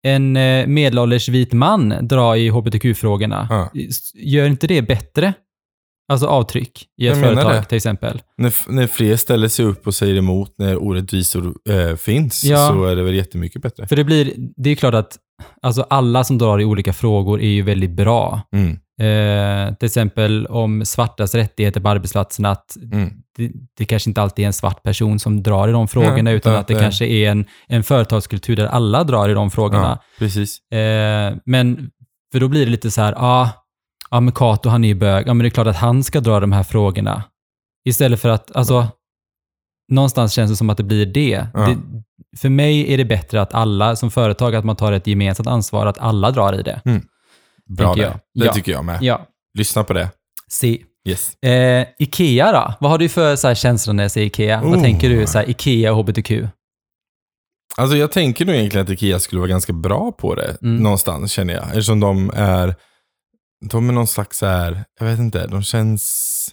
en 0.07 0.37
eh, 0.37 0.67
medelålders 0.67 1.29
vit 1.29 1.53
man 1.53 1.95
dra 2.03 2.37
i 2.37 2.49
hbtq-frågorna? 2.49 3.47
Ja. 3.51 3.71
Gör 4.15 4.47
inte 4.47 4.67
det 4.67 4.83
bättre? 4.83 5.33
Alltså 6.13 6.27
avtryck 6.27 6.87
i 7.01 7.07
ett 7.09 7.21
företag 7.21 7.53
det. 7.53 7.65
till 7.65 7.77
exempel. 7.77 8.23
När, 8.37 8.73
när 8.73 8.87
fler 8.87 9.17
ställer 9.17 9.49
sig 9.49 9.65
upp 9.65 9.87
och 9.87 9.95
säger 9.95 10.17
emot 10.17 10.55
när 10.59 10.77
orättvisor 10.83 11.55
eh, 11.69 11.97
finns 11.97 12.45
Ja. 12.45 12.69
så 12.69 12.85
är 12.85 12.97
det 12.97 13.03
väl 13.03 13.15
jättemycket 13.15 13.63
bättre. 13.63 13.87
För 13.87 13.97
det 13.97 14.05
blir, 14.05 14.33
det 14.57 14.71
är 14.71 14.75
klart 14.75 14.95
att 14.95 15.17
alltså 15.63 15.83
alla 15.91 16.25
som 16.25 16.39
drar 16.39 16.61
i 16.61 16.65
olika 16.65 16.93
frågor 16.93 17.41
är 17.41 17.49
ju 17.49 17.63
väldigt 17.63 17.91
bra. 17.91 18.41
Mm. 18.57 18.79
Eh, 18.99 19.75
till 19.75 19.87
exempel 19.87 20.47
om 20.47 20.85
svartas 20.85 21.35
rättigheter 21.35 21.81
på 21.81 21.89
arbetsplatsen, 21.89 22.45
att 22.45 22.77
Mm. 22.93 23.11
det, 23.37 23.51
det 23.79 23.85
kanske 23.85 24.11
inte 24.11 24.23
alltid 24.23 24.43
är 24.43 24.47
en 24.47 24.53
svart 24.53 24.83
person 24.83 25.19
som 25.19 25.43
drar 25.43 25.69
i 25.69 25.73
de 25.73 25.89
frågorna, 25.89 26.23
Nej, 26.23 26.35
utan 26.35 26.55
att 26.55 26.67
det 26.69 26.75
det- 26.75 26.81
kanske 26.81 27.07
är 27.07 27.31
en, 27.31 27.45
en 27.67 27.83
företagskultur 27.85 28.57
där 28.57 28.67
alla 28.67 29.05
drar 29.05 29.29
i 29.29 29.35
de 29.35 29.51
frågorna. 29.51 29.99
Ja, 30.03 30.05
precis. 30.19 30.73
Eh, 30.73 31.35
men, 31.45 31.91
för 32.33 32.41
då 32.41 32.49
blir 32.49 32.65
det 32.65 32.71
lite 32.71 32.91
så 32.91 33.03
här, 33.03 33.15
ah, 33.17 33.49
ja 34.11 34.21
men 34.21 34.33
Kato 34.33 34.69
han 34.69 34.85
är 34.85 34.89
ju 34.89 34.95
bög, 34.95 35.29
ja 35.29 35.35
men 35.35 35.39
det 35.45 35.49
är 35.49 35.51
klart 35.51 35.67
att 35.67 35.77
han 35.77 36.05
ska 36.05 36.21
dra 36.21 36.41
de 36.41 36.53
här 36.53 36.63
frågorna. 36.63 37.23
Istället 37.89 38.21
för 38.21 38.29
att, 38.29 38.57
alltså, 38.57 38.87
någonstans 39.93 40.33
känns 40.33 40.51
det 40.51 40.57
som 40.57 40.71
att 40.71 40.77
det 40.77 40.83
blir 40.85 41.07
det. 41.07 41.47
Ja. 41.55 41.61
det. 41.61 41.77
För 42.39 42.49
mig 42.49 42.93
är 42.93 42.99
det 42.99 43.05
bättre 43.05 43.43
att 43.43 43.55
alla, 43.55 43.97
som 43.97 44.11
företag, 44.11 44.55
att 44.55 44.65
man 44.65 44.77
tar 44.77 44.93
ett 44.93 45.07
gemensamt 45.07 45.47
ansvar, 45.49 45.87
att 45.87 45.99
alla 45.99 46.31
drar 46.31 46.53
i 46.61 46.63
det. 46.63 46.81
Bra 47.69 47.95
det. 47.95 48.03
jag. 48.03 48.13
Det 48.13 48.47
Ja. 48.47 48.53
tycker 48.53 48.73
jag 48.73 48.85
med. 48.85 48.99
Ja, 49.03 49.27
Lyssna 49.59 49.85
på 49.85 49.93
det. 49.93 50.09
se. 50.49 50.83
Yes. 51.09 51.43
Eh, 51.43 51.87
Ikea 51.99 52.53
då? 52.53 52.75
Vad 52.81 52.91
har 52.91 52.99
du 52.99 53.09
för 53.09 53.37
så 53.37 53.49
här, 53.49 53.55
känslor 53.55 53.95
när 53.95 54.05
jag 54.05 54.11
säger 54.11 54.27
Ikea? 54.27 54.61
Vad 54.63 54.75
Oh. 54.77 54.83
tänker 54.83 55.09
du? 55.11 55.27
Så 55.27 55.39
här, 55.39 55.51
Ikea 55.51 55.93
och 55.93 55.97
HBTQ? 56.05 56.31
Alltså 57.77 57.97
jag 57.97 58.13
tänker 58.13 58.45
nog 58.45 58.55
egentligen 58.55 58.85
att 58.87 58.91
Ikea 58.93 59.19
skulle 59.19 59.39
vara 59.41 59.49
ganska 59.51 59.73
bra 59.73 60.13
på 60.13 60.35
det. 60.35 60.57
Mm. 60.63 60.77
Någonstans 60.83 61.33
känner 61.33 61.55
jag. 61.55 61.65
Eftersom 61.65 62.01
de 62.01 62.31
är, 62.35 62.75
de 63.71 63.89
är 63.89 63.93
någon 63.93 64.07
slags 64.07 64.39
så 64.39 64.47
här, 64.47 64.85
jag 65.01 65.07
vet 65.07 65.19
inte, 65.19 65.47
de 65.47 65.63
känns, 65.63 66.49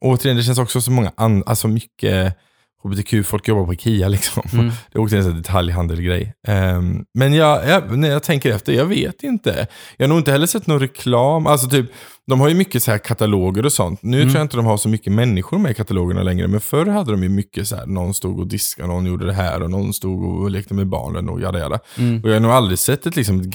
återigen 0.00 0.36
det 0.36 0.42
känns 0.42 0.58
också 0.58 0.80
så 0.80 0.90
många, 0.90 1.12
an, 1.16 1.42
alltså 1.46 1.68
mycket 1.68 2.36
hbtq-folk 2.84 3.48
jobbar 3.48 3.64
på 3.66 3.72
Ikea 3.72 4.08
liksom. 4.08 4.42
Mm. 4.52 4.66
Det 4.92 4.98
är 4.98 5.02
också 5.02 5.16
en 5.16 5.24
sån 5.24 5.36
detaljhandelgrej. 5.36 6.34
Um, 6.48 7.04
men 7.14 7.32
jag, 7.34 7.68
jag, 7.68 7.98
när 7.98 8.08
jag 8.10 8.22
tänker 8.22 8.54
efter, 8.54 8.72
jag 8.72 8.86
vet 8.86 9.22
inte. 9.22 9.66
Jag 9.96 10.04
har 10.04 10.08
nog 10.08 10.18
inte 10.18 10.32
heller 10.32 10.46
sett 10.46 10.66
någon 10.66 10.80
reklam. 10.80 11.46
Alltså 11.46 11.68
typ, 11.68 11.86
de 12.26 12.40
har 12.40 12.48
ju 12.48 12.54
mycket 12.54 12.82
så 12.82 12.90
här 12.90 12.98
kataloger 12.98 13.64
och 13.66 13.72
sånt. 13.72 14.02
Nu 14.02 14.16
Mm. 14.16 14.28
tror 14.28 14.38
jag 14.38 14.44
inte 14.44 14.56
de 14.56 14.66
har 14.66 14.76
så 14.76 14.88
mycket 14.88 15.12
människor 15.12 15.58
med 15.58 15.70
i 15.70 15.74
katalogerna 15.74 16.22
längre. 16.22 16.48
Men 16.48 16.60
förr 16.60 16.86
hade 16.86 17.10
de 17.10 17.22
ju 17.22 17.28
mycket 17.28 17.68
så 17.68 17.76
här, 17.76 17.86
någon 17.86 18.14
stod 18.14 18.40
och 18.40 18.46
diskade, 18.46 18.88
någon 18.88 19.06
gjorde 19.06 19.26
det 19.26 19.32
här 19.32 19.62
och 19.62 19.70
någon 19.70 19.92
stod 19.92 20.24
och 20.42 20.50
lekte 20.50 20.74
med 20.74 20.86
barnen 20.86 21.28
och 21.28 21.40
jada 21.40 21.58
jada. 21.58 21.78
Mm. 21.98 22.22
Och 22.22 22.28
jag 22.28 22.34
har 22.34 22.40
nog 22.40 22.50
aldrig 22.50 22.78
sett 22.78 23.06
ett 23.06 23.16
liksom, 23.16 23.40
ett 23.40 23.50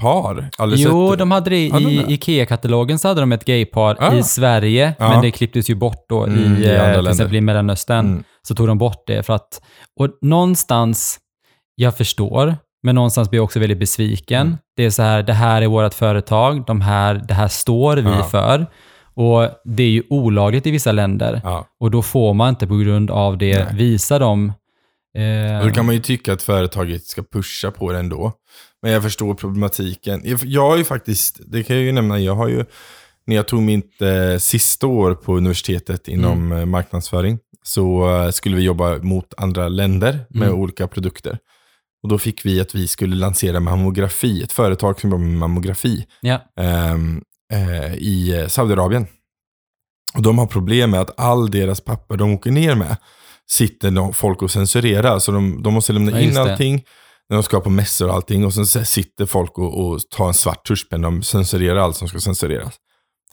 gaypar. 0.00 0.50
Aldrig 0.58 0.80
Jo, 0.80 1.14
de 1.16 1.30
hade 1.30 1.50
det 1.50 1.68
Hade 1.72 1.84
de 1.84 1.90
i? 1.90 2.12
Ikea-katalogen 2.14 2.98
så 2.98 3.08
hade 3.08 3.20
de 3.20 3.32
ett 3.32 3.44
gaypar 3.44 3.96
Ah. 4.00 4.14
i 4.14 4.22
Sverige, 4.22 4.94
Ja. 4.98 5.08
men 5.08 5.22
det 5.22 5.30
klipptes 5.30 5.70
ju 5.70 5.74
bort 5.74 6.04
då 6.08 6.24
Mm, 6.24 6.38
i, 6.38 6.42
i 6.42 6.48
eh, 6.50 6.54
till 6.56 6.66
länder. 6.92 7.10
exempel 7.10 7.36
i 7.36 7.40
Mellanöstern. 7.40 8.06
Mm. 8.06 8.24
Så 8.42 8.54
tog 8.54 8.66
de 8.66 8.78
bort 8.78 9.02
det 9.06 9.22
för 9.22 9.32
att, 9.34 9.60
och 10.00 10.08
någonstans, 10.22 11.18
jag 11.74 11.96
förstår, 11.96 12.56
men 12.82 12.94
någonstans 12.94 13.30
blir 13.30 13.38
jag 13.38 13.44
också 13.44 13.60
väldigt 13.60 13.78
besviken. 13.78 14.46
Mm. 14.46 14.58
Det 14.76 14.84
är 14.84 14.90
så 14.90 15.02
här, 15.02 15.22
det 15.22 15.32
här 15.32 15.62
är 15.62 15.66
vårt 15.66 15.94
företag, 15.94 16.64
de 16.66 16.80
här, 16.80 17.14
det 17.28 17.34
här 17.34 17.48
står 17.48 17.96
vi 17.96 18.10
Ja. 18.10 18.22
för. 18.24 18.66
Och 19.14 19.48
det 19.64 19.82
är 19.82 19.88
ju 19.90 20.02
olagligt 20.10 20.66
i 20.66 20.70
vissa 20.70 20.92
länder. 20.92 21.40
Ja. 21.44 21.64
Och 21.80 21.90
då 21.90 22.02
får 22.02 22.34
man 22.34 22.48
inte 22.48 22.66
på 22.66 22.76
grund 22.76 23.10
av 23.10 23.38
det 23.38 23.64
Nej. 23.64 23.74
visa 23.74 24.18
dem. 24.18 24.52
Eh, 25.18 25.66
Då 25.66 25.70
kan 25.74 25.86
man 25.86 25.94
ju 25.94 26.00
tycka 26.00 26.32
att 26.32 26.42
företaget 26.42 27.06
ska 27.06 27.22
pusha 27.22 27.70
på 27.70 27.92
det 27.92 27.98
ändå. 27.98 28.32
Men 28.82 28.92
jag 28.92 29.02
förstår 29.02 29.34
problematiken. 29.34 30.22
Jag- 30.44 30.60
har 30.62 30.76
ju 30.76 30.84
faktiskt, 30.84 31.40
det 31.46 31.62
kan 31.62 31.76
jag 31.76 31.84
ju 31.84 31.92
nämna, 31.92 32.18
jag 32.18 32.34
har 32.34 32.48
ju, 32.48 32.64
när 33.26 33.36
jag 33.36 33.48
tog 33.48 33.62
mitt 33.62 34.02
eh, 34.02 34.36
sista 34.38 34.86
år 34.86 35.14
på 35.14 35.36
universitetet 35.36 36.08
inom 36.08 36.52
eh, 36.52 36.66
marknadsföring, 36.66 37.38
så 37.62 38.10
eh, 38.24 38.30
skulle 38.30 38.56
vi 38.56 38.62
jobba 38.62 38.98
mot 38.98 39.34
andra 39.36 39.68
länder 39.68 40.18
med 40.30 40.48
Mm. 40.48 40.60
olika 40.60 40.88
produkter. 40.88 41.38
Och 42.02 42.08
då 42.08 42.18
fick 42.18 42.46
vi 42.46 42.60
att 42.60 42.74
vi 42.74 42.88
skulle 42.88 43.16
lansera 43.16 43.60
mammografi, 43.60 44.42
ett 44.42 44.52
företag 44.52 45.00
som 45.00 45.10
jobbar 45.10 45.24
med 45.24 45.38
mammografi 45.38 46.06
ja. 46.20 46.40
ehm, 46.60 47.22
eh, 47.52 47.94
i 47.94 48.40
eh, 48.40 48.46
Saudiarabien. 48.46 49.06
Och 50.14 50.22
de 50.22 50.38
har 50.38 50.46
problem 50.46 50.90
med 50.90 51.00
att 51.00 51.20
all 51.20 51.50
deras 51.50 51.80
papper 51.80 52.16
de 52.16 52.32
åker 52.34 52.50
ner 52.50 52.74
med 52.74 52.96
sitter 53.50 54.12
folk 54.12 54.42
och 54.42 54.50
censurerar. 54.50 55.18
Så 55.18 55.32
de, 55.32 55.62
de 55.62 55.74
måste 55.74 55.92
lämna 55.92 56.10
Ja, 56.10 56.18
in 56.18 56.24
just 56.24 56.34
det. 56.34 56.40
allting 56.52 56.84
när 57.28 57.36
de 57.36 57.42
ska 57.42 57.60
på 57.60 57.70
mässor 57.70 58.08
och 58.08 58.14
allting. 58.14 58.44
Och 58.44 58.54
sen 58.54 58.66
sitter 58.86 59.26
folk 59.26 59.58
och, 59.58 59.80
och 59.86 60.00
tar 60.10 60.28
en 60.28 60.34
svart 60.34 60.66
tuschpenna 60.66 61.08
och 61.08 61.24
censurerar 61.24 61.76
allt 61.76 61.96
som 61.96 62.08
ska 62.08 62.20
censureras. 62.20 62.74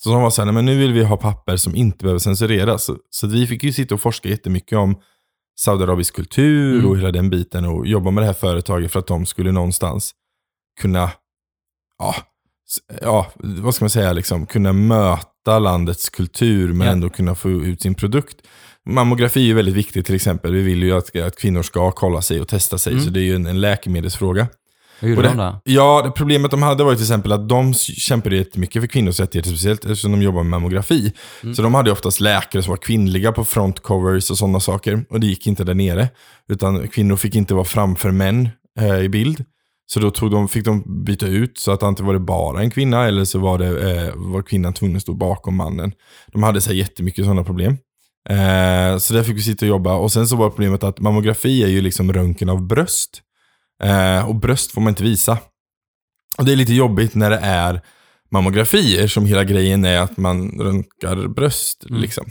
Så 0.03 0.09
de 0.09 0.21
var 0.21 0.29
så 0.29 0.41
här, 0.41 0.45
"Nej, 0.45 0.53
men 0.53 0.65
nu 0.65 0.77
vill 0.77 0.93
vi 0.93 1.03
ha 1.03 1.17
papper 1.17 1.57
som 1.57 1.75
inte 1.75 1.97
behöver 2.03 2.19
censureras. 2.19 2.83
Så, 2.83 2.97
så 3.09 3.27
vi 3.27 3.47
fick 3.47 3.63
ju 3.63 3.73
sitta 3.73 3.95
och 3.95 4.01
forska 4.01 4.29
jättemycket 4.29 4.77
om 4.77 4.95
Saudiarabisk 5.59 6.15
kultur 6.15 6.73
Mm. 6.79 6.89
och 6.89 6.97
hela 6.97 7.11
den 7.11 7.29
biten 7.29 7.65
och 7.65 7.87
jobba 7.87 8.11
med 8.11 8.21
det 8.23 8.27
här 8.27 8.33
företaget 8.33 8.91
för 8.91 8.99
att 8.99 9.07
de 9.07 9.25
skulle 9.25 9.51
någonstans 9.51 10.11
kunna, 10.81 11.11
ja, 11.99 12.15
ja 13.01 13.31
vad 13.37 13.75
ska 13.75 13.83
man 13.85 13.89
säga, 13.89 14.13
liksom, 14.13 14.45
kunna 14.45 14.73
möta 14.73 15.59
landets 15.59 16.09
kultur 16.09 16.73
men 16.73 16.87
Ja. 16.87 16.93
ändå 16.93 17.09
kunna 17.09 17.35
få 17.35 17.49
ut 17.49 17.81
sin 17.81 17.95
produkt. 17.95 18.37
Mammografi 18.87 19.49
är 19.49 19.53
väldigt 19.53 19.75
viktigt 19.75 20.05
till 20.05 20.15
exempel. 20.15 20.53
Vi 20.53 20.61
vill 20.61 20.83
ju 20.83 20.97
att, 20.97 21.15
att 21.15 21.35
kvinnor 21.37 21.61
ska 21.61 21.91
kolla 21.91 22.21
sig 22.21 22.41
och 22.41 22.47
testa 22.47 22.77
sig, 22.77 22.93
Mm. 22.93 23.05
så 23.05 23.09
det 23.11 23.19
är 23.19 23.23
ju 23.23 23.35
en, 23.35 23.45
en 23.45 23.61
läkemedelsfråga. 23.61 24.47
Vad 24.99 25.09
gjorde 25.09 25.21
de 25.21 25.37
det-? 25.37 25.59
Ja, 25.63 26.01
det 26.05 26.11
problemet 26.11 26.51
de 26.51 26.63
hade 26.63 26.83
var 26.83 26.91
ju 26.91 26.95
till 26.97 27.03
exempel 27.03 27.31
att 27.31 27.49
de 27.49 27.73
kämpade 27.73 28.35
jättemycket 28.35 28.81
för 28.81 28.87
kvinnors 28.87 29.19
rättigheter, 29.19 29.49
speciellt 29.49 29.85
eftersom 29.85 30.11
de 30.11 30.21
jobbar 30.21 30.43
med 30.43 30.49
mammografi. 30.49 31.13
Mm. 31.43 31.55
Så 31.55 31.61
de 31.61 31.73
hade 31.73 31.91
oftast 31.91 32.19
läkare 32.19 32.63
som 32.63 32.69
var 32.69 32.77
kvinnliga 32.77 33.31
på 33.31 33.45
frontcovers 33.45 34.31
och 34.31 34.37
sådana 34.37 34.59
saker. 34.59 35.05
Och 35.09 35.19
det 35.19 35.27
gick 35.27 35.47
inte 35.47 35.63
där 35.63 35.73
nere. 35.73 36.09
Utan 36.49 36.87
kvinnor 36.87 37.15
fick 37.15 37.35
inte 37.35 37.53
vara 37.53 37.65
framför 37.65 38.11
män 38.11 38.49
eh, 38.79 38.99
i 38.99 39.09
bild. 39.09 39.45
Så 39.85 39.99
då 39.99 40.11
tog 40.11 40.31
de, 40.31 40.47
fick 40.49 40.65
de 40.65 41.03
byta 41.05 41.27
ut, 41.27 41.57
så 41.57 41.71
att 41.71 41.83
antingen 41.83 42.07
var 42.07 42.13
det 42.13 42.19
bara 42.19 42.61
en 42.61 42.71
kvinna 42.71 43.05
eller 43.05 43.25
så 43.25 43.39
var, 43.39 43.57
det, 43.57 43.91
eh, 43.91 44.13
var 44.15 44.41
kvinnan 44.41 44.73
tvungen 44.73 44.95
att 44.95 45.01
stå 45.01 45.13
bakom 45.13 45.55
mannen. 45.55 45.91
De 46.33 46.43
hade 46.43 46.61
så 46.61 46.69
här 46.69 46.77
jättemycket 46.77 47.25
sådana 47.25 47.43
problem. 47.43 47.77
Eh, 48.29 48.97
så 48.97 49.13
där 49.13 49.23
fick 49.23 49.37
vi 49.37 49.41
sitta 49.41 49.65
och 49.65 49.69
jobba. 49.69 49.93
Och 49.93 50.11
sen 50.11 50.27
så 50.27 50.35
var 50.35 50.49
problemet 50.49 50.83
att 50.83 50.99
mammografi 50.99 51.63
är 51.63 51.67
ju 51.67 51.81
liksom 51.81 52.13
röntgen 52.13 52.49
av 52.49 52.67
bröst. 52.67 53.21
Eh, 53.83 54.27
och 54.29 54.35
bröst 54.35 54.71
får 54.71 54.81
man 54.81 54.89
inte 54.91 55.03
visa. 55.03 55.37
Och 56.37 56.45
det 56.45 56.51
är 56.51 56.55
lite 56.55 56.73
jobbigt 56.73 57.15
när 57.15 57.29
det 57.29 57.39
är 57.41 57.81
mammografier 58.31 59.07
som 59.07 59.25
hela 59.25 59.43
grejen 59.43 59.85
är 59.85 59.99
att 59.99 60.17
man 60.17 60.49
röntgar 60.59 61.27
bröst. 61.27 61.85
Mm. 61.89 62.01
Liksom. 62.01 62.25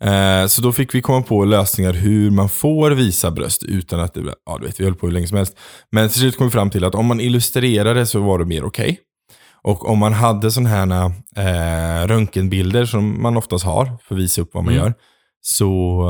Eh, 0.00 0.46
så 0.46 0.62
då 0.62 0.72
fick 0.72 0.94
vi 0.94 1.02
komma 1.02 1.22
på 1.22 1.44
lösningar 1.44 1.92
hur 1.92 2.30
man 2.30 2.48
får 2.48 2.90
visa 2.90 3.30
bröst 3.30 3.62
utan 3.62 4.00
att 4.00 4.14
det, 4.14 4.34
ja 4.46 4.58
du 4.60 4.66
vet, 4.66 4.80
vi 4.80 4.84
höll 4.84 4.94
på 4.94 5.06
hur 5.06 5.12
länge 5.12 5.26
som 5.26 5.36
helst. 5.36 5.58
Men 5.92 6.08
till 6.08 6.20
slut 6.20 6.36
kom 6.36 6.46
vi 6.46 6.50
fram 6.50 6.70
till 6.70 6.84
att 6.84 6.94
om 6.94 7.06
man 7.06 7.20
illustrerade 7.20 8.06
så 8.06 8.20
var 8.20 8.38
det 8.38 8.44
mer 8.44 8.64
okej. 8.64 8.98
Och 9.62 9.88
om 9.88 9.98
man 9.98 10.12
hade 10.12 10.50
sådana 10.50 10.68
här 10.70 11.12
eh, 11.36 12.06
röntgenbilder 12.06 12.84
som 12.84 13.22
man 13.22 13.36
oftast 13.36 13.64
har 13.64 13.98
för 14.02 14.14
att 14.14 14.20
visa 14.20 14.42
upp 14.42 14.50
vad 14.52 14.64
man 14.64 14.74
Mm. 14.74 14.84
gör, 14.86 14.94
så 15.48 16.00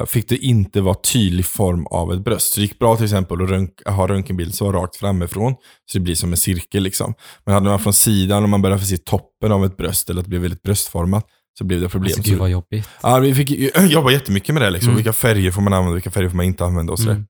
eh, 0.00 0.06
fick 0.06 0.28
det 0.28 0.36
inte 0.36 0.80
vara 0.80 0.94
tydlig 0.94 1.46
form 1.46 1.86
av 1.86 2.12
ett 2.12 2.24
bröst. 2.24 2.52
Så 2.52 2.60
det 2.60 2.62
gick 2.66 2.78
bra 2.78 2.96
till 2.96 3.04
exempel 3.04 3.42
att 3.42 3.50
rönk, 3.50 3.70
ha 3.86 4.08
röntgenbild 4.08 4.54
så 4.54 4.72
rakt 4.72 4.96
framifrån, 4.96 5.54
så 5.92 5.98
det 5.98 6.02
blir 6.04 6.14
som 6.14 6.30
en 6.30 6.36
cirkel. 6.36 6.82
liksom. 6.82 7.14
Men 7.44 7.54
hade 7.54 7.66
man 7.68 7.80
från 7.80 7.92
sidan 7.92 8.42
och 8.42 8.48
man 8.48 8.62
började 8.62 8.80
få 8.80 8.86
se 8.86 8.96
toppen 8.96 9.52
av 9.52 9.64
ett 9.64 9.76
bröst, 9.76 10.10
eller 10.10 10.20
att 10.20 10.24
det 10.24 10.28
blev 10.28 10.42
väldigt 10.42 10.62
bröstformat, 10.62 11.26
så 11.58 11.64
blev 11.64 11.80
det 11.80 11.88
problem. 11.88 12.12
Alltså, 12.16 12.30
gud 12.30 12.38
vad 12.40 12.50
jobbigt. 12.50 12.88
Ja, 13.02 13.18
vi 13.18 13.34
fick 13.34 13.50
jobba 13.90 14.10
jättemycket 14.10 14.54
med 14.54 14.62
det. 14.62 14.70
Liksom. 14.70 14.88
Mm. 14.88 14.96
Vilka 14.96 15.12
färger 15.12 15.50
får 15.50 15.62
man 15.62 15.72
använda, 15.72 15.94
vilka 15.94 16.10
färger 16.10 16.28
får 16.28 16.36
man 16.36 16.46
inte 16.46 16.64
använda 16.64 16.92
och 16.92 16.98
sådär. 16.98 17.12
Mm. 17.12 17.26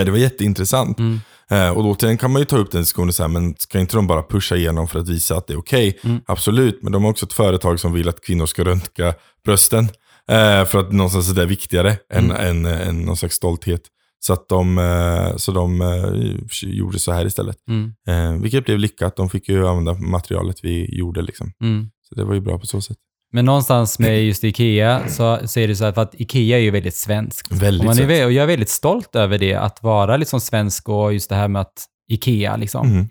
Eh, 0.00 0.04
Det 0.04 0.10
var 0.10 0.18
jätteintressant. 0.18 0.98
Mm. 0.98 1.20
Eh, 1.50 1.68
Och 1.70 1.82
då 1.82 1.94
kan 2.16 2.32
man 2.32 2.40
ju 2.42 2.46
ta 2.46 2.56
upp 2.56 2.70
den 2.70 2.80
diskussionen 2.80 3.12
så 3.12 3.22
här, 3.22 3.28
men 3.28 3.54
ska 3.58 3.78
inte 3.80 3.96
de 3.96 4.06
bara 4.06 4.22
pusha 4.22 4.56
igenom 4.56 4.88
för 4.88 4.98
att 4.98 5.08
visa 5.08 5.36
att 5.36 5.46
det 5.46 5.52
är 5.52 5.58
okej? 5.58 5.98
Mm. 6.04 6.20
Absolut, 6.26 6.82
men 6.82 6.92
de 6.92 7.02
har 7.04 7.10
också 7.10 7.26
ett 7.26 7.32
företag 7.32 7.80
som 7.80 7.92
vill 7.92 8.08
att 8.08 8.20
kvinnor 8.20 8.46
ska 8.46 8.64
röntga 8.64 9.14
brösten. 9.44 9.88
Eh, 10.30 10.64
för 10.64 10.78
att 10.78 10.92
någonstans 10.92 11.30
är 11.30 11.34
det 11.34 11.46
viktigare 11.46 11.96
än, 12.12 12.30
än, 12.30 12.66
än 12.66 13.00
någon 13.00 13.16
slags 13.16 13.34
stolthet. 13.34 13.82
Så, 14.20 14.32
att 14.32 14.48
de, 14.48 14.78
eh, 14.78 15.36
så 15.36 15.52
de 15.52 15.80
eh, 15.80 16.70
gjorde 16.70 16.98
så 16.98 17.12
här 17.12 17.26
istället. 17.26 17.56
Mm. 17.68 17.92
Eh, 18.08 18.42
vilket 18.42 18.64
blev 18.64 18.78
lyckat. 18.78 19.16
De 19.16 19.30
fick 19.30 19.48
ju 19.48 19.68
använda 19.68 19.94
materialet 19.94 20.56
vi 20.62 20.98
gjorde. 20.98 21.22
Liksom. 21.22 21.52
Mm. 21.62 21.90
Så 22.08 22.14
det 22.14 22.24
var 22.24 22.34
ju 22.34 22.40
bra 22.40 22.58
på 22.58 22.66
så 22.66 22.80
sätt. 22.80 22.96
Men 23.32 23.44
någonstans 23.44 23.98
med 23.98 24.24
just 24.24 24.44
Ikea 24.44 25.08
så, 25.08 25.38
så 25.44 25.60
är 25.60 25.68
det 25.68 25.76
så 25.76 25.84
här, 25.84 25.92
för 25.92 26.02
att 26.02 26.20
Ikea 26.20 26.58
är 26.58 26.62
ju 26.62 26.70
väldigt 26.70 26.96
svenskt. 26.96 27.52
Väldigt 27.52 27.80
och, 27.80 27.96
man 27.96 28.10
är, 28.10 28.24
och 28.24 28.32
jag 28.32 28.42
är 28.42 28.46
väldigt 28.46 28.68
stolt 28.68 29.16
över 29.16 29.38
det, 29.38 29.54
att 29.54 29.82
vara 29.82 30.16
liksom 30.16 30.40
svensk 30.40 30.88
och 30.88 31.12
just 31.12 31.28
det 31.28 31.36
här 31.36 31.48
med 31.48 31.62
att 31.62 31.86
Ikea 32.10 32.56
liksom. 32.56 33.08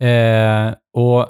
Mm. 0.00 0.68
Eh, 0.68 0.74
och, 0.94 1.28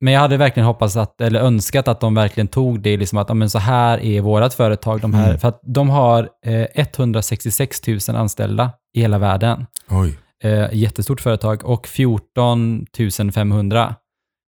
men 0.00 0.12
jag 0.12 0.20
hade 0.20 0.36
verkligen 0.36 0.66
hoppats 0.66 0.96
att, 0.96 1.20
eller 1.20 1.40
önskat 1.40 1.88
att 1.88 2.00
de 2.00 2.14
verkligen 2.14 2.48
tog 2.48 2.80
det, 2.80 2.96
liksom 2.96 3.18
att 3.18 3.36
men 3.36 3.50
så 3.50 3.58
här 3.58 3.98
är 3.98 4.20
vårt 4.20 4.52
företag. 4.52 5.00
De 5.00 5.14
här, 5.14 5.26
Mm. 5.28 5.38
För 5.38 5.48
att 5.48 5.60
de 5.62 5.88
har 5.88 6.28
eh, 6.46 6.66
166 6.74 7.86
000 7.86 7.98
anställda 8.16 8.72
i 8.96 9.00
hela 9.00 9.18
världen. 9.18 9.66
Oj. 9.88 10.18
Eh, 10.44 10.68
jättestort 10.72 11.20
företag 11.20 11.64
och 11.64 11.86
14 11.86 12.86
500 13.34 13.94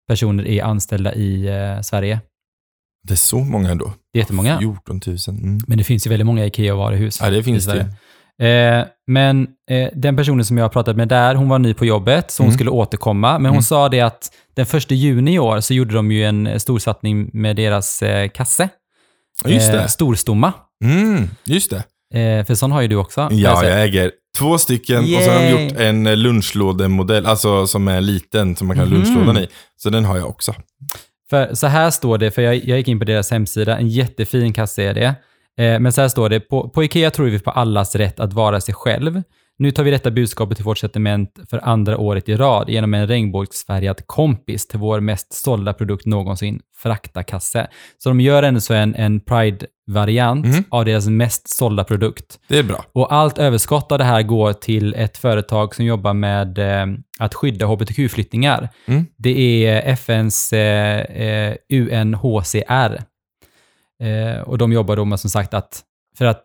personer 0.07 0.47
är 0.47 0.63
anställda 0.63 1.13
i 1.13 1.47
eh, 1.47 1.81
Sverige. 1.81 2.21
Det 3.07 3.13
är 3.13 3.17
så 3.17 3.39
många 3.39 3.69
ändå. 3.71 3.93
Det 4.13 4.19
är 4.19 4.21
jättemånga. 4.21 4.59
14 4.59 5.01
000. 5.07 5.17
Mm. 5.29 5.59
Men 5.67 5.77
det 5.77 5.83
finns 5.83 6.05
ju 6.05 6.09
väldigt 6.09 6.25
många 6.25 6.45
IKEA-varuhus. 6.45 7.19
Ja, 7.21 7.29
det 7.29 7.43
finns 7.43 7.65
det. 7.65 7.93
Eh, 8.39 8.85
men 9.07 9.47
eh, 9.71 9.89
den 9.93 10.15
personen 10.17 10.45
som 10.45 10.57
jag 10.57 10.63
har 10.65 10.69
pratat 10.69 10.95
med 10.97 11.07
där, 11.07 11.35
hon 11.35 11.49
var 11.49 11.59
ny 11.59 11.73
på 11.73 11.85
jobbet, 11.85 12.31
så 12.31 12.43
hon 12.43 12.47
Mm. 12.47 12.57
skulle 12.57 12.69
återkomma. 12.69 13.31
Men 13.39 13.45
hon 13.45 13.51
Mm. 13.55 13.61
sa 13.63 13.89
det 13.89 14.01
att 14.01 14.31
den 14.55 14.65
första 14.65 14.93
juni 14.95 15.33
i 15.33 15.39
år 15.39 15.59
så 15.59 15.73
gjorde 15.73 15.93
de 15.95 16.11
ju 16.11 16.25
en 16.25 16.47
eh, 16.47 16.57
storsatsning 16.57 17.29
med 17.33 17.55
deras 17.55 18.01
eh, 18.03 18.27
kasse. 18.29 18.69
Just 19.45 19.69
Eh, 19.69 19.75
det. 19.75 19.87
Storstomma. 19.87 20.53
Mm, 20.83 21.29
just 21.45 21.69
det. 21.71 21.83
För 22.47 22.55
sån 22.55 22.71
har 22.71 22.81
ju 22.81 22.87
du 22.87 22.95
också. 22.95 23.27
Ja, 23.31 23.65
jag 23.65 23.83
äger 23.83 24.11
två 24.37 24.57
stycken 24.57 24.99
och 24.99 25.21
så 25.23 25.31
har 25.31 25.39
de 25.39 25.45
Yay. 25.45 25.63
gjort 25.69 25.77
en 25.79 26.21
lunchlådemodell, 26.21 27.25
alltså 27.25 27.67
som 27.67 27.87
är 27.87 28.01
liten, 28.01 28.55
som 28.55 28.67
man 28.67 28.77
kan 28.77 28.87
ha 28.87 28.95
Mhm. 28.95 29.03
lunchlådan 29.03 29.37
i. 29.43 29.47
Så 29.77 29.89
den 29.89 30.05
har 30.05 30.17
jag 30.17 30.29
också. 30.29 30.53
För 31.29 31.55
så 31.55 31.67
här 31.67 31.89
står 31.91 32.17
det, 32.17 32.31
för 32.31 32.41
jag, 32.41 32.55
jag 32.55 32.77
gick 32.77 32.87
in 32.87 32.99
på 32.99 33.05
deras 33.05 33.31
hemsida, 33.31 33.77
en 33.77 33.87
jättefin 33.87 34.53
kasse 34.53 34.83
är 34.83 34.93
det. 34.93 35.15
Eh, 35.59 35.79
men 35.79 35.91
så 35.93 36.01
här 36.01 36.07
står 36.07 36.29
det, 36.29 36.39
på, 36.39 36.69
på 36.69 36.83
IKEA 36.83 37.11
tror 37.11 37.25
vi 37.25 37.39
på 37.39 37.51
allas 37.51 37.95
rätt 37.95 38.19
att 38.19 38.33
vara 38.33 38.61
sig 38.61 38.73
själv. 38.75 39.21
Nu 39.61 39.71
tar 39.71 39.83
vi 39.83 39.91
detta 39.91 40.11
budskapet 40.11 40.57
till 40.57 40.65
vårt 40.65 40.77
sortiment 40.77 41.39
för 41.49 41.59
andra 41.63 41.97
året 41.97 42.29
i 42.29 42.35
rad 42.35 42.69
genom 42.69 42.93
en 42.93 43.07
regnbågsfärgad 43.07 44.01
kompis 44.07 44.67
till 44.67 44.79
vår 44.79 44.99
mest 44.99 45.33
sålda 45.33 45.73
produkt 45.73 46.05
någonsin, 46.05 46.59
Frakta-kasse. 46.83 47.67
Så 47.97 48.09
de 48.09 48.21
gör 48.21 48.43
ändå 48.43 48.59
så 48.59 48.73
en, 48.73 48.95
en 48.95 49.19
Pride-variant 49.19 50.45
Mhm. 50.45 50.63
av 50.69 50.85
deras 50.85 51.07
mest 51.07 51.49
sålda 51.57 51.83
produkt. 51.83 52.39
Det 52.47 52.57
är 52.57 52.63
bra. 52.63 52.85
Och 52.93 53.13
allt 53.13 53.37
överskott 53.37 53.91
av 53.91 53.97
det 53.97 54.03
här 54.03 54.21
går 54.23 54.53
till 54.53 54.93
ett 54.97 55.17
företag 55.17 55.75
som 55.75 55.85
jobbar 55.85 56.13
med 56.13 56.57
eh, 56.57 56.85
att 57.19 57.33
skydda 57.35 57.65
hbtq-flyktingar. 57.65 58.69
Mm. 58.87 59.05
Det 59.17 59.65
är 59.67 59.81
FNs 59.93 60.53
eh, 60.53 60.99
eh, 60.99 61.55
UNHCR. 61.73 63.01
Eh, 64.03 64.41
och 64.41 64.57
de 64.57 64.73
jobbar 64.73 64.95
då 64.95 65.05
med 65.05 65.19
som 65.19 65.29
sagt 65.29 65.53
att, 65.53 65.83
för 66.17 66.25
att 66.25 66.41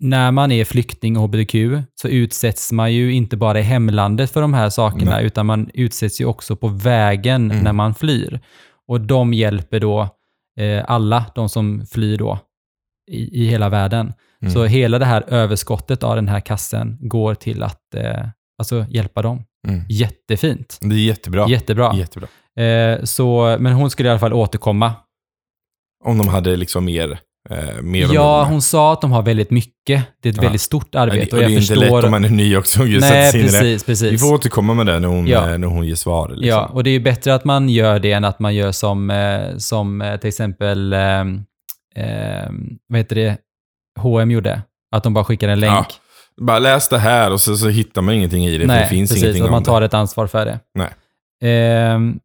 när 0.00 0.30
man 0.30 0.52
är 0.52 0.64
flykting 0.64 1.16
och 1.16 1.22
hbtq 1.28 1.54
så 1.94 2.08
utsätts 2.08 2.72
man 2.72 2.92
ju 2.92 3.12
inte 3.12 3.36
bara 3.36 3.58
i 3.58 3.62
hemlandet 3.62 4.30
för 4.30 4.40
de 4.40 4.54
här 4.54 4.70
sakerna, 4.70 5.10
Nej. 5.10 5.24
utan 5.26 5.46
man 5.46 5.70
utsätts 5.74 6.20
ju 6.20 6.24
också 6.24 6.56
på 6.56 6.68
vägen 6.68 7.50
Mm. 7.50 7.64
när 7.64 7.72
man 7.72 7.94
flyr. 7.94 8.40
Och 8.88 9.00
de 9.00 9.34
hjälper 9.34 9.80
då 9.80 10.00
eh, 10.60 10.84
alla 10.86 11.24
de 11.34 11.48
som 11.48 11.86
flyr 11.86 12.18
då 12.18 12.38
i, 13.10 13.42
i 13.44 13.46
hela 13.46 13.68
världen. 13.68 14.12
Mm. 14.42 14.54
Så 14.54 14.64
hela 14.64 14.98
det 14.98 15.04
här 15.04 15.24
överskottet 15.28 16.02
av 16.02 16.16
den 16.16 16.28
här 16.28 16.40
kassen 16.40 16.98
går 17.00 17.34
till 17.34 17.62
att 17.62 17.94
eh, 17.94 18.26
alltså 18.58 18.86
hjälpa 18.88 19.22
dem. 19.22 19.44
Mm. 19.68 19.82
Jättefint. 19.88 20.78
Det 20.80 20.94
är 20.94 20.98
jättebra. 20.98 21.48
Jättebra. 21.48 21.94
Jättebra. 21.96 22.28
Eh, 22.64 23.02
så, 23.04 23.56
men 23.60 23.72
hon 23.72 23.90
skulle 23.90 24.08
i 24.08 24.10
alla 24.10 24.18
fall 24.20 24.32
återkomma. 24.32 24.92
Om 26.04 26.18
de 26.18 26.28
hade 26.28 26.56
liksom 26.56 26.84
mer, 26.84 27.18
eh, 27.50 27.98
Ja, 28.12 28.44
hon 28.44 28.62
sa 28.62 28.92
att 28.92 29.00
de 29.00 29.12
har 29.12 29.22
väldigt 29.22 29.50
mycket. 29.50 30.02
Det 30.22 30.28
är 30.28 30.30
ett 30.30 30.36
Ja. 30.36 30.42
väldigt 30.42 30.60
stort 30.60 30.94
arbete. 30.94 31.24
det, 31.24 31.32
och 31.32 31.36
det 31.36 31.42
jag 31.42 31.50
är 31.52 31.56
inte 31.56 31.66
förstår... 31.66 31.96
lätt 31.96 32.04
om 32.04 32.10
man 32.10 32.24
är 32.24 32.28
ny 32.28 32.56
också. 32.56 32.84
Just 32.84 33.10
Nej, 33.10 33.32
precis, 33.32 33.84
precis. 33.84 34.12
Vi 34.12 34.18
får 34.18 34.32
återkomma 34.34 34.74
med 34.74 34.86
det 34.86 34.98
när 34.98 35.08
hon, 35.08 35.26
Ja. 35.26 35.50
eh, 35.52 35.58
när 35.58 35.68
hon 35.68 35.86
ger 35.86 35.94
svar. 35.94 36.28
Liksom. 36.28 36.48
Ja, 36.48 36.66
och 36.72 36.84
det 36.84 36.90
är 36.90 36.92
ju 36.92 37.00
bättre 37.00 37.34
att 37.34 37.44
man 37.44 37.68
gör 37.68 37.98
det 37.98 38.12
än 38.12 38.24
att 38.24 38.38
man 38.38 38.54
gör 38.54 38.72
som, 38.72 39.10
eh, 39.10 39.56
som 39.56 40.02
eh, 40.02 40.16
till 40.16 40.28
exempel, 40.28 40.92
eh, 40.92 41.20
eh, 41.96 42.50
vad 42.88 42.98
heter 42.98 43.16
det, 43.16 43.36
H&M 44.00 44.30
gjorde. 44.30 44.62
Att 44.94 45.02
de 45.02 45.14
bara 45.14 45.24
skickar 45.24 45.48
en 45.48 45.60
länk. 45.60 45.72
Ja, 46.36 46.44
Bara 46.44 46.58
läs 46.58 46.88
det 46.88 46.98
här 46.98 47.32
och 47.32 47.40
så, 47.40 47.56
så 47.56 47.68
hittar 47.68 48.02
man 48.02 48.14
ingenting 48.14 48.46
i 48.46 48.58
det. 48.58 48.66
för 48.68 48.74
det 48.74 48.86
finns 48.86 49.10
precis, 49.10 49.22
ingenting 49.24 49.44
att 49.44 49.50
man 49.50 49.62
tar 49.62 49.80
det. 49.80 49.86
ett 49.86 49.94
ansvar 49.94 50.26
för 50.26 50.44
det. 50.46 50.60
Nej. 50.74 50.88
Ehm, 51.44 52.18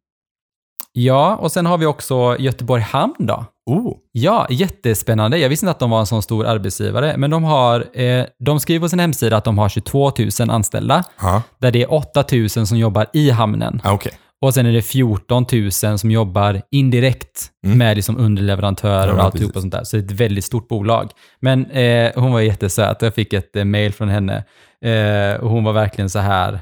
ja, 0.92 1.36
och 1.36 1.52
sen 1.52 1.66
har 1.66 1.78
vi 1.78 1.86
också 1.86 2.36
Göteborg 2.38 2.82
Hamn 2.82 3.14
då. 3.18 3.44
Oh, 3.68 3.96
Ja, 4.12 4.46
jättespännande. 4.50 5.38
Jag 5.38 5.48
visste 5.48 5.64
inte 5.66 5.70
att 5.70 5.78
de 5.78 5.90
var 5.90 6.00
en 6.00 6.06
sån 6.06 6.22
stor 6.22 6.46
arbetsgivare, 6.46 7.14
men 7.16 7.30
de 7.30 7.44
har, 7.44 8.00
eh, 8.00 8.24
de 8.38 8.60
skriver 8.60 8.80
på 8.84 8.88
sin 8.88 8.98
hemsida 9.00 9.36
att 9.36 9.44
de 9.44 9.58
har 9.58 9.68
22 9.68 10.12
000 10.40 10.50
anställda, 10.50 11.04
ja. 11.20 11.42
där 11.58 11.70
det 11.70 11.82
är 11.82 11.92
8 11.92 12.24
000 12.32 12.48
som 12.48 12.78
jobbar 12.78 13.06
i 13.12 13.30
hamnen. 13.30 13.80
Ah, 13.84 13.92
okej. 13.92 14.12
Och 14.40 14.54
sen 14.54 14.66
är 14.66 14.72
det 14.72 14.82
14 14.82 15.46
000 15.52 15.98
som 15.98 16.10
jobbar 16.10 16.62
indirekt 16.70 17.46
Mm. 17.66 17.78
med 17.78 17.96
liksom 17.96 18.16
underleverantörer 18.16 19.12
och 19.12 19.18
Ja, 19.18 19.22
alltihop 19.22 19.52
precis. 19.52 19.56
och 19.56 19.62
sånt 19.62 19.72
där. 19.72 19.84
Så 19.84 19.96
det 19.96 20.02
är 20.02 20.04
ett 20.04 20.20
väldigt 20.20 20.44
stort 20.44 20.68
bolag. 20.68 21.10
Men 21.40 21.66
eh, 21.70 22.10
hon 22.14 22.32
var 22.32 22.40
jättesöt. 22.40 23.02
Jag 23.02 23.14
fick 23.14 23.32
ett 23.32 23.56
eh, 23.56 23.64
mail 23.64 23.92
från 23.92 24.08
henne 24.08 24.44
eh, 24.84 25.40
och 25.40 25.50
hon 25.50 25.64
var 25.64 25.72
verkligen 25.72 26.10
så 26.10 26.18
här. 26.18 26.60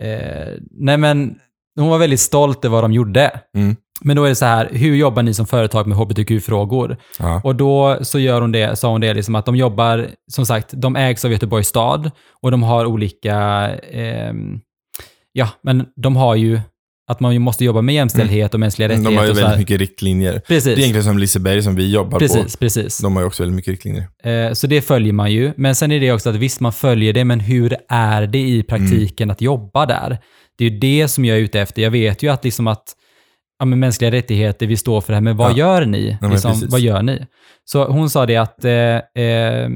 Eh, 0.00 0.52
nej 0.70 0.96
men, 0.96 1.34
hon 1.76 1.88
var 1.88 1.98
väldigt 1.98 2.20
stolt 2.20 2.64
över 2.64 2.74
vad 2.74 2.84
de 2.84 2.92
gjorde. 2.92 3.40
Mm. 3.56 3.76
Men 4.00 4.16
då 4.16 4.24
är 4.24 4.28
det 4.28 4.34
så 4.34 4.44
här, 4.44 4.68
hur 4.72 4.94
jobbar 4.94 5.22
ni 5.22 5.34
som 5.34 5.46
företag 5.46 5.86
med 5.86 5.98
hbtq-frågor? 5.98 6.96
Ja. 7.18 7.40
Och 7.44 7.56
då 7.56 7.98
så 8.02 8.18
gör 8.18 8.40
hon 8.40 8.52
det, 8.52 8.78
sa 8.78 8.90
hon 8.90 9.00
det, 9.00 9.14
liksom 9.14 9.34
att 9.34 9.46
de 9.46 9.56
jobbar, 9.56 10.08
som 10.32 10.46
sagt, 10.46 10.70
de 10.72 10.96
ägs 10.96 11.24
av 11.24 11.32
Göteborgs 11.32 11.68
stad 11.68 12.10
och 12.42 12.50
de 12.50 12.62
har 12.62 12.86
olika, 12.86 13.34
ehm, 13.92 14.60
ja, 15.32 15.48
men 15.62 15.86
de 15.96 16.16
har 16.16 16.34
ju 16.34 16.60
att 17.06 17.20
man 17.20 17.42
måste 17.42 17.64
jobba 17.64 17.82
med 17.82 17.94
jämställdhet 17.94 18.54
och 18.54 18.60
mänskliga 18.60 18.86
Mm. 18.88 19.04
De 19.04 19.10
rättigheter. 19.10 19.20
har 19.20 19.26
ju 19.26 19.32
väldigt 19.34 19.50
här. 19.50 19.58
mycket 19.58 19.78
riktlinjer. 19.78 20.32
Det 20.32 20.36
är 20.36 20.40
Precis, 20.40 20.78
egentligen 20.78 21.04
som 21.04 21.18
Liseberg 21.18 21.62
som 21.62 21.74
vi 21.74 21.90
jobbar 21.92 22.18
precis, 22.18 22.52
på. 22.56 22.58
precis. 22.58 22.98
De 22.98 23.14
har 23.16 23.22
ju 23.22 23.26
också 23.26 23.42
väldigt 23.42 23.56
mycket 23.56 23.70
riktlinjer. 23.70 24.08
Eh, 24.24 24.52
Så 24.52 24.66
det 24.66 24.80
följer 24.82 25.12
man 25.12 25.32
ju. 25.32 25.52
Men 25.56 25.74
sen 25.74 25.92
är 25.92 26.00
det 26.00 26.12
också 26.12 26.30
att 26.30 26.36
visst, 26.36 26.60
man 26.60 26.72
följer 26.72 27.12
det, 27.12 27.24
men 27.24 27.40
hur 27.40 27.76
är 27.88 28.26
det 28.26 28.38
i 28.38 28.62
praktiken 28.62 29.30
att 29.30 29.40
jobba 29.40 29.86
där? 29.86 30.18
Det 30.58 30.64
är 30.64 30.70
ju 30.70 30.78
det 30.78 31.08
som 31.08 31.24
jag 31.24 31.36
är 31.36 31.40
ute 31.42 31.60
efter. 31.60 31.82
Jag 31.82 31.90
vet 31.90 32.22
ju 32.22 32.28
att 32.32 32.44
liksom 32.44 32.66
att 32.66 32.84
ja, 33.58 33.64
men 33.64 33.78
mänskliga 33.80 34.10
rättigheter, 34.10 34.66
vi 34.66 34.76
står 34.76 35.00
för 35.00 35.12
det 35.12 35.16
här, 35.16 35.22
men 35.22 35.36
vad 35.36 35.50
Ja. 35.52 35.56
gör 35.56 35.84
ni? 35.86 36.16
men 36.20 36.30
liksom, 36.30 36.52
precis. 36.52 36.70
vad 36.72 36.80
gör 36.80 37.02
ni? 37.02 37.26
Så 37.64 37.84
hon 37.84 38.10
sa 38.10 38.26
det 38.26 38.36
att 38.36 38.64
eh, 38.64 38.72
eh, 39.24 39.68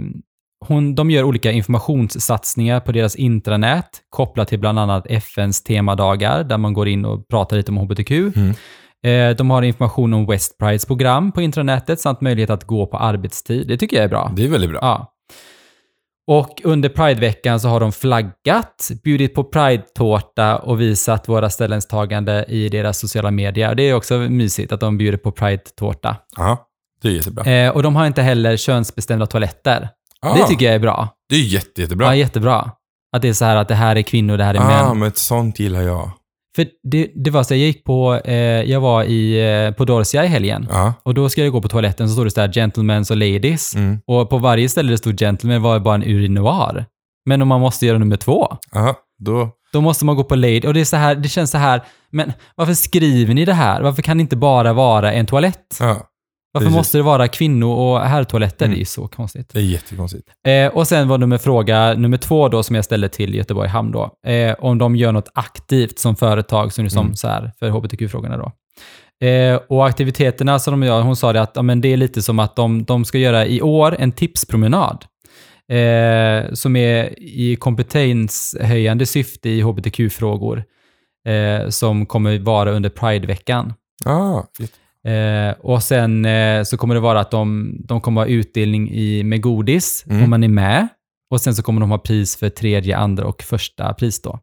hon, 0.61 0.94
de 0.94 1.11
gör 1.11 1.23
olika 1.23 1.53
informationssatsningar 1.53 2.81
på 2.81 2.92
deras 2.92 3.16
intranät 3.16 3.90
kopplat 4.11 4.49
till 4.49 4.59
bland 4.59 4.79
annat 4.79 5.07
FNs 5.09 5.62
temadagar 5.62 6.44
där 6.44 6.59
man 6.59 6.73
går 6.73 6.88
in 6.88 7.05
och 7.05 7.29
pratar 7.29 7.57
lite 7.57 7.73
om 7.73 7.79
hbtq. 7.79 8.11
Mm. 8.11 8.55
Eh, 9.05 9.37
de 9.37 9.51
har 9.51 9.62
information 9.62 10.14
om 10.14 10.27
West 10.27 10.59
Prides 10.59 10.87
program 10.87 11.33
på 11.33 11.42
intranätet 11.42 12.01
samt 12.01 12.21
möjlighet 12.21 12.51
att 12.51 12.64
gå 12.64 12.87
på 12.87 12.97
arbetstid. 12.97 13.68
Det 13.68 13.77
tycker 13.77 13.97
jag 13.97 14.05
är 14.05 14.09
bra. 14.09 14.33
Det 14.37 14.44
är 14.44 14.49
väldigt 14.49 14.71
bra. 14.71 14.79
Ja. 14.83 15.14
Och 16.27 16.61
under 16.64 16.88
Prideveckan 16.88 17.61
så 17.61 17.68
har 17.68 17.81
de 17.81 17.92
flaggat, 17.92 18.90
bjudit 19.05 19.35
på 19.35 19.44
Pride-tårta 19.44 20.57
och 20.57 20.81
visat 20.81 21.29
våra 21.29 21.51
ställningstagande 21.51 22.44
i 22.49 22.68
deras 22.68 22.99
sociala 22.99 23.31
medier. 23.31 23.75
Det 23.75 23.83
är 23.83 23.94
också 23.94 24.18
mysigt 24.18 24.73
att 24.73 24.81
de 24.81 24.99
bjuder 24.99 25.18
på 25.18 25.33
Pride-tårta. 25.33 26.16
Ja, 26.37 26.68
det 27.03 27.09
är 27.09 27.12
jättebra. 27.12 27.44
Eh, 27.44 27.71
och 27.71 27.83
de 27.83 27.97
har 27.97 28.07
inte 28.07 28.23
heller 28.23 28.57
könsbestämda 28.57 29.27
toaletter. 29.27 29.88
Ah, 30.26 30.35
Det 30.35 30.46
tycker 30.46 30.66
jag 30.66 30.74
är 30.74 30.78
bra. 30.78 31.09
Det 31.28 31.37
är 31.37 31.40
jätte, 31.40 31.81
jättebra. 31.81 32.07
Ja, 32.07 32.14
jättebra. 32.14 32.70
Att 33.16 33.22
det 33.22 33.28
är 33.28 33.33
så 33.33 33.44
här 33.44 33.57
att 33.57 33.68
det 33.68 33.74
här 33.74 33.96
är 33.96 34.02
kvinnor, 34.02 34.37
det 34.37 34.44
här 34.44 34.54
är 34.54 34.59
ah, 34.59 34.88
män. 34.88 34.98
men 34.98 35.09
ett 35.09 35.18
sånt 35.18 35.59
gillar 35.59 35.83
jag. 35.83 36.11
För 36.57 36.66
det, 36.90 37.11
det 37.14 37.31
var 37.31 37.42
så, 37.42 37.54
jag 37.54 37.59
gick 37.59 37.85
på, 37.85 38.14
eh, 38.24 38.35
jag 38.70 38.81
var 38.81 39.04
i, 39.04 39.50
eh, 39.66 39.74
på 39.74 39.85
Dorsia 39.85 40.24
i 40.24 40.28
helgen. 40.28 40.66
Ja. 40.70 40.94
Och 41.02 41.14
då 41.14 41.28
ska 41.28 41.42
jag 41.42 41.52
gå 41.52 41.62
på 41.62 41.68
toaletten 41.68 42.09
så 42.09 42.12
står 42.12 42.24
det 42.24 42.31
så 42.31 42.40
här 42.40 42.52
gentlemen 42.52 43.04
och 43.11 43.16
ladies. 43.16 43.74
Mm. 43.74 43.98
Och 44.07 44.31
på 44.31 44.38
varje 44.38 44.68
ställe 44.68 44.90
det 44.90 44.98
stod 44.98 45.18
gentleman 45.18 45.62
var 45.62 45.74
det 45.74 45.81
bara 45.81 45.94
en 45.94 46.02
urinoir. 46.02 46.87
Men 47.26 47.42
om 47.42 47.48
man 47.48 47.61
måste 47.61 47.87
göra 47.87 47.98
nummer 47.98 48.16
två, 48.16 48.57
Aha, 48.76 48.94
då... 49.18 49.50
då 49.72 49.81
måste 49.81 50.04
man 50.04 50.16
gå 50.16 50.24
på 50.24 50.35
lady. 50.37 50.66
Och 50.66 50.74
det, 50.74 50.81
är 50.81 50.85
så 50.85 50.96
här, 50.96 51.14
det 51.14 51.28
känns 51.28 51.50
så 51.50 51.59
här, 51.59 51.83
men 52.11 52.33
varför 52.54 52.74
skriver 52.74 53.35
ni 53.35 53.44
det 53.44 53.54
här? 53.54 53.83
Varför 53.83 54.02
kan 54.02 54.16
det 54.16 54.20
inte 54.20 54.37
bara 54.37 54.72
vara 54.72 55.12
en 55.12 55.26
toalett? 55.26 55.76
Ja, 55.81 56.00
Varför 56.52 56.70
måste 56.70 56.98
det 56.98 57.02
vara 57.02 57.28
kvinno 57.28 57.66
och 57.70 58.00
herrtoaletter? 58.00 58.64
Mm. 58.64 58.74
Det 58.74 58.76
är 58.76 58.80
ju 58.80 58.84
så 58.84 59.08
konstigt. 59.08 59.50
det 59.52 59.58
är 59.58 59.62
jättekonstigt. 59.62 60.28
Eh, 60.46 60.66
och 60.66 60.88
sen 60.88 61.08
var 61.08 61.18
nummer 61.18 61.38
fråga 61.38 61.94
nummer 61.94 62.16
två 62.16 62.48
då 62.48 62.62
som 62.62 62.76
jag 62.76 62.84
ställde 62.84 63.08
till 63.08 63.34
Göteborg 63.34 63.68
Hamn 63.68 63.92
då. 63.92 64.11
Eh, 64.30 64.54
om 64.58 64.78
de 64.78 64.96
gör 64.96 65.12
något 65.12 65.28
aktivt 65.34 65.98
som 65.98 66.16
företag 66.16 66.72
som, 66.72 66.90
som 66.90 67.04
Mm. 67.04 67.16
så 67.16 67.28
här, 67.28 67.52
för 67.58 67.70
hbtq-frågorna 67.70 68.37
då. 68.37 68.52
Eh, 69.26 69.61
och 69.68 69.87
aktiviteterna 69.87 70.58
som 70.58 70.80
de 70.80 70.87
gör, 70.87 71.00
hon 71.02 71.16
sa 71.16 71.32
det 71.32 71.40
att 71.42 71.52
ja, 71.54 71.62
men 71.62 71.80
det 71.80 71.92
är 71.92 71.96
lite 71.96 72.22
som 72.22 72.38
att 72.38 72.56
de, 72.56 72.84
de 72.84 73.04
ska 73.04 73.18
göra 73.18 73.46
i 73.46 73.62
år 73.62 73.96
en 73.98 74.12
tipspromenad. 74.12 75.04
Eh, 75.72 76.52
som 76.52 76.76
är 76.76 77.22
i 77.22 77.56
kompetenshöjande 77.56 79.06
syfte 79.06 79.48
i 79.50 79.61
hbtq-frågor. 79.62 80.64
Eh, 81.28 81.68
som 81.68 82.06
kommer 82.06 82.38
vara 82.38 82.70
under 82.70 82.90
Prideveckan. 82.90 83.72
Ah, 84.04 84.42
Eh, 85.09 85.55
och 85.61 85.83
sen 85.83 86.25
eh, 86.25 86.62
så 86.62 86.77
kommer 86.77 86.94
det 86.94 87.01
vara 87.01 87.21
att 87.21 87.31
de, 87.31 87.77
de 87.85 88.01
kommer 88.01 88.21
ha 88.21 88.27
utdelning 88.29 88.90
i, 88.90 89.23
med 89.25 89.40
godis 89.42 90.05
Mm. 90.11 90.25
om 90.25 90.31
man 90.31 90.44
är 90.44 90.49
med. 90.49 90.88
Och 91.31 91.40
sen 91.40 91.55
så 91.55 91.62
kommer 91.62 91.81
de 91.81 91.90
ha 91.90 91.99
pris 91.99 92.37
för 92.37 92.49
tredje, 92.49 92.97
andra 92.97 93.27
och 93.27 93.42
första 93.42 93.94
pris 93.94 94.23
då. 94.23 94.38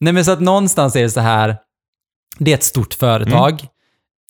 Nej 0.00 0.12
men 0.12 0.24
så 0.24 0.30
att 0.32 0.40
någonstans 0.40 0.96
är 0.96 1.02
det 1.02 1.10
så 1.10 1.20
här, 1.20 1.56
det 2.38 2.50
är 2.50 2.54
ett 2.54 2.62
stort 2.64 2.94
företag. 2.94 3.60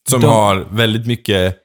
Som 0.09 0.21
De- 0.21 0.27
har 0.27 0.67
väldigt 0.71 1.07
mycket, 1.07 1.57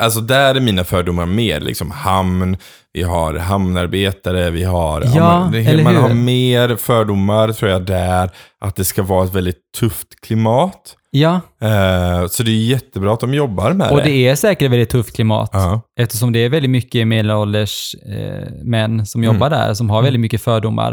alltså 0.00 0.20
där 0.20 0.54
är 0.54 0.60
mina 0.60 0.84
fördomar 0.84 1.26
mer. 1.26 1.60
Liksom 1.60 1.90
hamn, 1.90 2.56
vi 2.92 3.02
har 3.02 3.34
hamnarbetare, 3.34 4.50
vi 4.50 4.64
har... 4.64 5.02
Ja, 5.14 5.48
det- 5.52 5.58
eller 5.58 5.84
man 5.84 5.94
hur? 5.94 6.02
har 6.02 6.14
mer 6.14 6.76
fördomar 6.76 7.52
tror 7.52 7.70
jag 7.70 7.86
där. 7.86 8.30
Att 8.60 8.76
det 8.76 8.84
ska 8.84 9.02
vara 9.02 9.24
ett 9.24 9.34
väldigt 9.34 9.72
tufft 9.78 10.20
klimat. 10.22 10.96
Ja, 11.16 11.40
Eh, 11.60 12.26
så 12.26 12.42
det 12.42 12.50
är 12.50 12.64
jättebra 12.64 13.12
att 13.14 13.20
de 13.20 13.34
jobbar 13.34 13.72
med 13.72 13.90
och 13.90 13.96
det. 13.96 14.04
det 14.04 14.28
är 14.28 14.34
säkert 14.34 14.70
väldigt 14.70 14.90
tufft 14.90 15.14
klimat. 15.14 15.50
Ja. 15.52 15.80
Eftersom 16.00 16.32
det 16.32 16.38
är 16.38 16.48
väldigt 16.48 16.70
mycket 16.70 17.06
medelålders 17.06 17.94
eh, 17.94 18.48
män 18.64 19.06
som 19.06 19.24
jobbar 19.24 19.50
där, 19.50 19.74
som 19.74 19.90
har 19.90 20.02
väldigt 20.02 20.20
mycket 20.20 20.42
fördomar. 20.42 20.92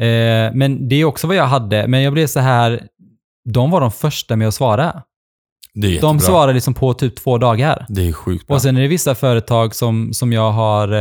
Eh, 0.00 0.52
men 0.54 0.88
det 0.88 0.96
är 0.96 1.04
också 1.04 1.26
vad 1.26 1.36
jag 1.36 1.46
hade. 1.46 1.86
Men 1.88 2.02
jag 2.02 2.12
blev 2.12 2.26
så 2.26 2.40
här, 2.40 2.82
de 3.54 3.70
var 3.70 3.80
de 3.80 3.90
första 3.90 4.36
med 4.36 4.48
att 4.48 4.54
svara. 4.54 5.02
Det 5.74 5.86
är 5.86 5.90
jättebra. 5.90 6.08
De 6.12 6.20
svarade 6.20 6.52
liksom 6.52 6.74
på 6.74 6.94
typ 6.94 7.16
två 7.16 7.38
dagar. 7.38 7.86
Det 7.88 8.08
är 8.08 8.12
sjukt 8.12 8.46
bra. 8.46 8.54
Och 8.54 8.62
sen 8.62 8.76
är 8.76 8.80
det 8.80 8.88
vissa 8.88 9.14
företag 9.14 9.74
som, 9.74 10.12
som 10.12 10.32
jag 10.32 10.50
har 10.52 10.92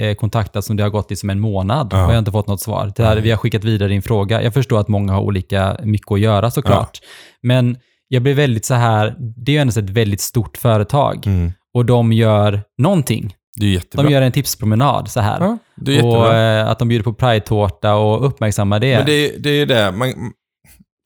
eh, 0.00 0.14
kontaktat 0.14 0.64
som 0.64 0.76
det 0.76 0.82
har 0.82 0.90
gått 0.90 1.10
i 1.10 1.16
som 1.16 1.30
en 1.30 1.40
månad 1.40 1.88
Ja. 1.92 1.96
och 1.96 2.02
jag 2.02 2.14
har 2.14 2.18
inte 2.18 2.32
fått 2.32 2.46
något 2.46 2.60
svar. 2.60 2.92
Det 2.96 3.04
här, 3.04 3.16
vi 3.16 3.30
har 3.30 3.36
skickat 3.38 3.64
vidare 3.64 3.88
din 3.88 4.02
fråga. 4.02 4.42
Jag 4.42 4.54
förstår 4.54 4.80
att 4.80 4.88
många 4.88 5.12
har 5.12 5.20
olika 5.20 5.76
mycket 5.82 6.12
att 6.12 6.20
göra 6.20 6.50
såklart. 6.50 6.98
Men 7.42 7.76
jag 8.12 8.22
blir 8.22 8.34
väldigt 8.34 8.64
så 8.64 8.74
här, 8.74 9.14
det 9.18 9.52
är 9.52 9.54
ju 9.54 9.60
ändå 9.60 9.70
ett 9.80 9.90
väldigt 9.90 10.20
stort 10.20 10.56
företag 10.56 11.26
Mm. 11.26 11.52
och 11.74 11.84
de 11.86 12.12
gör 12.12 12.62
någonting. 12.78 13.34
Det 13.56 13.66
är 13.66 13.70
jättebra. 13.70 14.06
De 14.06 14.12
gör 14.12 14.22
en 14.22 14.32
tipspromenad 14.32 15.08
så 15.10 15.20
här. 15.20 15.40
ja, 15.40 15.58
det 15.76 15.90
är 15.92 15.94
jättebra. 15.94 16.18
och 16.28 16.34
eh, 16.34 16.68
att 16.70 16.78
de 16.78 16.88
bjuder 16.88 17.04
på 17.04 17.12
Pride-tårta 17.14 17.94
och 17.94 18.26
uppmärksammar 18.26 18.80
det. 18.80 18.96
Men 18.96 19.06
det, 19.06 19.42
det 19.42 19.50
är 19.50 19.66
det. 19.66 19.92
Man, 19.92 20.12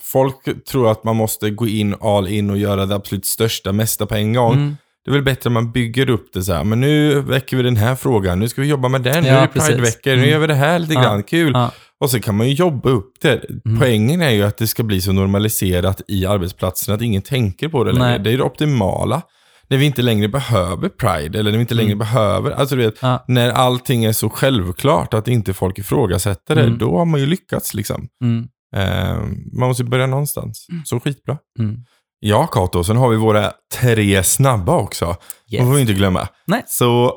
folk 0.03 0.64
tror 0.71 0.90
att 0.90 1.05
man 1.05 1.16
måste 1.16 1.51
gå 1.51 1.66
in 1.66 1.95
all 2.01 2.29
in 2.29 2.51
och 2.51 2.59
göra 2.59 2.87
det 2.87 2.95
absolut 2.95 3.27
största, 3.27 3.73
mesta 3.73 4.07
på 4.07 4.14
en 4.14 4.33
gång. 4.33 4.53
Mm. 4.55 4.77
Det 5.05 5.11
är 5.11 5.12
väl 5.12 5.23
bättre 5.23 5.49
om 5.49 5.55
man 5.55 5.73
bygger 5.73 6.11
upp 6.11 6.33
det 6.33 6.42
så 6.42 6.53
här. 6.53 6.64
Men 6.64 6.81
nu 6.81 7.21
väcker 7.21 7.57
vi 7.57 7.62
den 7.62 7.77
här 7.77 7.95
frågan. 7.95 8.38
Nu 8.40 8.49
ska 8.49 8.61
vi 8.61 8.69
jobba 8.69 8.88
med 8.88 9.03
den. 9.03 9.23
nu 9.23 9.29
Ja, 9.29 9.35
är 9.35 9.40
det 9.42 9.49
precis. 9.49 9.69
Pridevecka. 9.69 10.11
Nu 10.11 10.16
Mm. 10.16 10.31
gör 10.31 10.38
vi 10.38 10.47
det 10.47 10.55
här 10.55 10.79
lite 10.79 10.95
Ja. 10.95 11.03
grann. 11.03 11.23
Kul. 11.23 11.53
Ja. 11.55 11.71
Och 12.00 12.11
så 12.11 12.20
kan 12.20 12.37
man 12.37 12.48
ju 12.48 12.54
jobba 12.54 12.90
upp 12.90 13.12
det. 13.20 13.44
Mm. 13.64 13.78
Poängen 13.78 14.20
är 14.22 14.30
ju 14.30 14.42
att 14.42 14.59
det 14.59 14.66
ska 14.66 14.82
bli 14.82 15.00
så 15.00 15.12
normaliserat 15.12 16.00
i 16.09 16.26
arbetsplatsen 16.26 16.94
att 16.94 17.02
ingen 17.02 17.22
tänker 17.22 17.68
på 17.68 17.85
det 17.85 17.92
längre. 17.92 18.09
Nej. 18.09 18.18
Det 18.18 18.30
är 18.32 18.37
det 18.38 18.44
optimala. 18.44 19.22
När 19.68 19.78
vi 19.78 19.85
inte 19.85 20.02
längre 20.02 20.28
behöver 20.28 20.88
Pride, 20.88 21.38
eller 21.38 21.50
när 21.50 21.59
vi 21.59 21.62
inte 21.62 21.74
längre 21.74 21.96
behöver, 21.96 22.50
alltså 22.50 22.76
du 22.76 22.82
vet, 22.85 23.02
Mm. 23.02 23.12
Ja. 23.12 23.24
när 23.28 23.50
allting 23.50 24.04
är 24.04 24.12
så 24.12 24.30
självklart 24.30 25.14
att 25.14 25.28
inte 25.28 25.54
folk 25.54 25.78
ifrågasätter 25.78 26.54
det, 26.54 26.62
Mm. 26.62 26.78
då 26.78 26.98
har 26.98 27.04
man 27.04 27.20
ju 27.20 27.26
lyckats 27.26 27.74
liksom. 27.74 28.09
Mm. 28.24 28.48
Eh, 28.76 29.16
man 29.59 29.68
måste 29.68 29.85
börja 29.85 30.06
någonstans. 30.06 30.66
Så 30.85 31.00
skitbra. 31.00 31.38
Mm. 31.59 31.76
Ja, 32.20 32.46
Kato, 32.46 32.85
sen 32.85 32.96
har 32.96 33.09
vi 33.09 33.16
våra 33.16 33.52
tre 33.80 34.22
snabba 34.22 34.76
också. 34.76 35.04
Yes. 35.06 35.16
De 35.61 35.66
får 35.66 35.74
vi 35.74 35.80
inte 35.80 35.92
glömma. 35.92 36.28
Nej. 36.46 36.62
Så, 36.66 37.14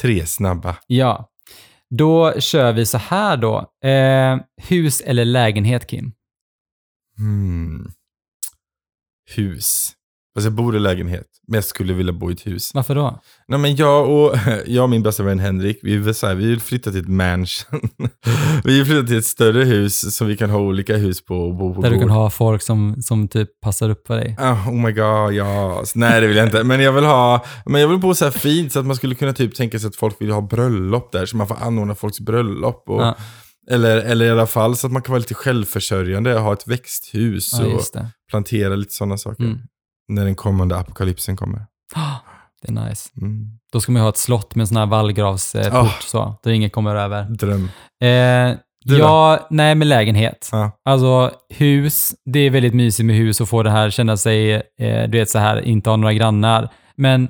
tre 0.00 0.26
snabba. 0.26 0.76
Ja. 0.86 1.28
Då 1.90 2.40
kör 2.40 2.72
vi 2.72 2.86
så 2.86 2.98
här 2.98 3.36
då. 3.36 3.72
Eh, 3.88 4.38
hus 4.68 5.00
eller 5.00 5.24
lägenhet, 5.24 5.86
Kim? 5.86 6.12
Hmm. 7.16 7.92
Hus. 9.36 9.97
Fast 10.38 10.44
jag 10.44 10.52
bor 10.54 10.76
i 10.76 10.78
lägenhet, 10.80 11.26
men 11.48 11.54
jag 11.54 11.64
skulle 11.64 11.92
vilja 11.92 12.12
bo 12.12 12.30
i 12.30 12.34
ett 12.34 12.46
hus. 12.46 12.70
Varför 12.74 12.94
då? 12.94 13.20
Nej, 13.48 13.58
men 13.58 13.76
jag 13.76 14.10
och, 14.10 14.38
jag 14.66 14.82
och 14.82 14.90
min 14.90 15.02
bästa 15.02 15.22
vän 15.22 15.38
Henrik, 15.38 15.78
vi 15.82 15.96
vill, 15.96 16.14
så 16.14 16.26
här, 16.26 16.34
vi 16.34 16.46
vill 16.46 16.60
flytta 16.60 16.90
till 16.90 17.00
ett 17.00 17.08
mansion. 17.08 17.88
vi 18.64 18.76
vill 18.76 18.84
flytta 18.86 19.06
till 19.06 19.18
ett 19.18 19.24
större 19.24 19.64
hus 19.64 20.16
som 20.16 20.26
vi 20.26 20.36
kan 20.36 20.50
ha 20.50 20.58
olika 20.58 20.96
hus 20.96 21.24
på 21.24 21.34
och 21.34 21.54
bo 21.54 21.74
på 21.74 21.80
Där 21.80 21.90
du 21.90 21.98
kan 21.98 22.10
ha 22.10 22.30
folk 22.30 22.62
som, 22.62 23.02
som 23.02 23.28
typ 23.28 23.60
passar 23.60 23.90
upp 23.90 24.06
för 24.06 24.16
dig. 24.16 24.36
Ah, 24.38 24.52
oh 24.52 24.74
my 24.74 24.92
god, 24.92 25.32
ja. 25.32 25.84
Nej, 25.94 26.20
det 26.20 26.26
vill 26.26 26.36
jag 26.36 26.46
inte. 26.46 26.64
Men 26.64 26.80
jag 26.80 26.92
vill 26.92 27.04
ha, 27.04 27.44
men 27.66 27.80
jag 27.80 27.88
vill 27.88 27.98
bo 27.98 28.14
så 28.14 28.24
här 28.24 28.32
fint 28.32 28.72
så 28.72 28.78
att 28.78 28.86
man 28.86 28.96
skulle 28.96 29.14
kunna 29.14 29.32
typ 29.32 29.54
tänka 29.54 29.78
sig 29.78 29.88
att 29.88 29.96
folk 29.96 30.20
vill 30.20 30.30
ha 30.30 30.40
bröllop 30.40 31.12
där, 31.12 31.26
så 31.26 31.36
man 31.36 31.46
får 31.48 31.56
anordna 31.60 31.94
folks 31.94 32.20
bröllop. 32.20 32.84
Och, 32.88 33.02
Ja. 33.02 33.16
eller, 33.70 33.96
eller 33.96 34.26
i 34.26 34.30
alla 34.30 34.46
fall 34.46 34.76
så 34.76 34.86
att 34.86 34.92
man 34.92 35.02
kan 35.02 35.12
vara 35.12 35.20
lite 35.20 35.34
självförsörjande, 35.34 36.38
ha 36.38 36.52
ett 36.52 36.68
växthus 36.68 37.50
Ja, 37.52 37.66
och 37.66 37.82
plantera 38.30 38.74
lite 38.76 38.94
sådana 38.94 39.18
saker. 39.18 39.44
Mm. 39.44 39.58
När 40.08 40.24
den 40.24 40.34
kommande 40.34 40.76
apokalypsen 40.76 41.36
kommer. 41.36 41.66
Ah, 41.94 42.14
Det 42.62 42.68
är 42.68 42.88
nice. 42.88 43.10
Mm. 43.20 43.46
Då 43.72 43.80
ska 43.80 43.92
man 43.92 44.00
ju 44.00 44.04
ha 44.04 44.08
ett 44.10 44.16
slott 44.16 44.54
med 44.54 44.62
en 44.62 44.66
sån 44.66 44.76
här 44.76 44.86
vallgravsport 44.86 45.72
Ah. 45.72 45.90
så, 46.00 46.34
där 46.42 46.50
ingen 46.50 46.70
kommer 46.70 46.94
över. 46.96 47.22
Dröm. 47.22 47.64
Eh, 48.02 48.56
Du 48.84 48.98
ja, 48.98 49.46
nej 49.50 49.74
med 49.74 49.86
lägenhet. 49.86 50.48
Ja. 50.52 50.70
Alltså 50.84 51.30
hus, 51.54 52.14
det 52.24 52.38
är 52.40 52.50
väldigt 52.50 52.74
mysigt 52.74 53.06
med 53.06 53.16
hus 53.16 53.40
och 53.40 53.48
få 53.48 53.62
det 53.62 53.70
här, 53.70 53.90
känna 53.90 54.16
sig, 54.16 54.52
eh, 54.54 55.08
du 55.08 55.18
vet 55.18 55.30
så 55.30 55.38
här, 55.38 55.60
inte 55.60 55.90
ha 55.90 55.96
några 55.96 56.12
grannar. 56.14 56.68
Men 56.96 57.28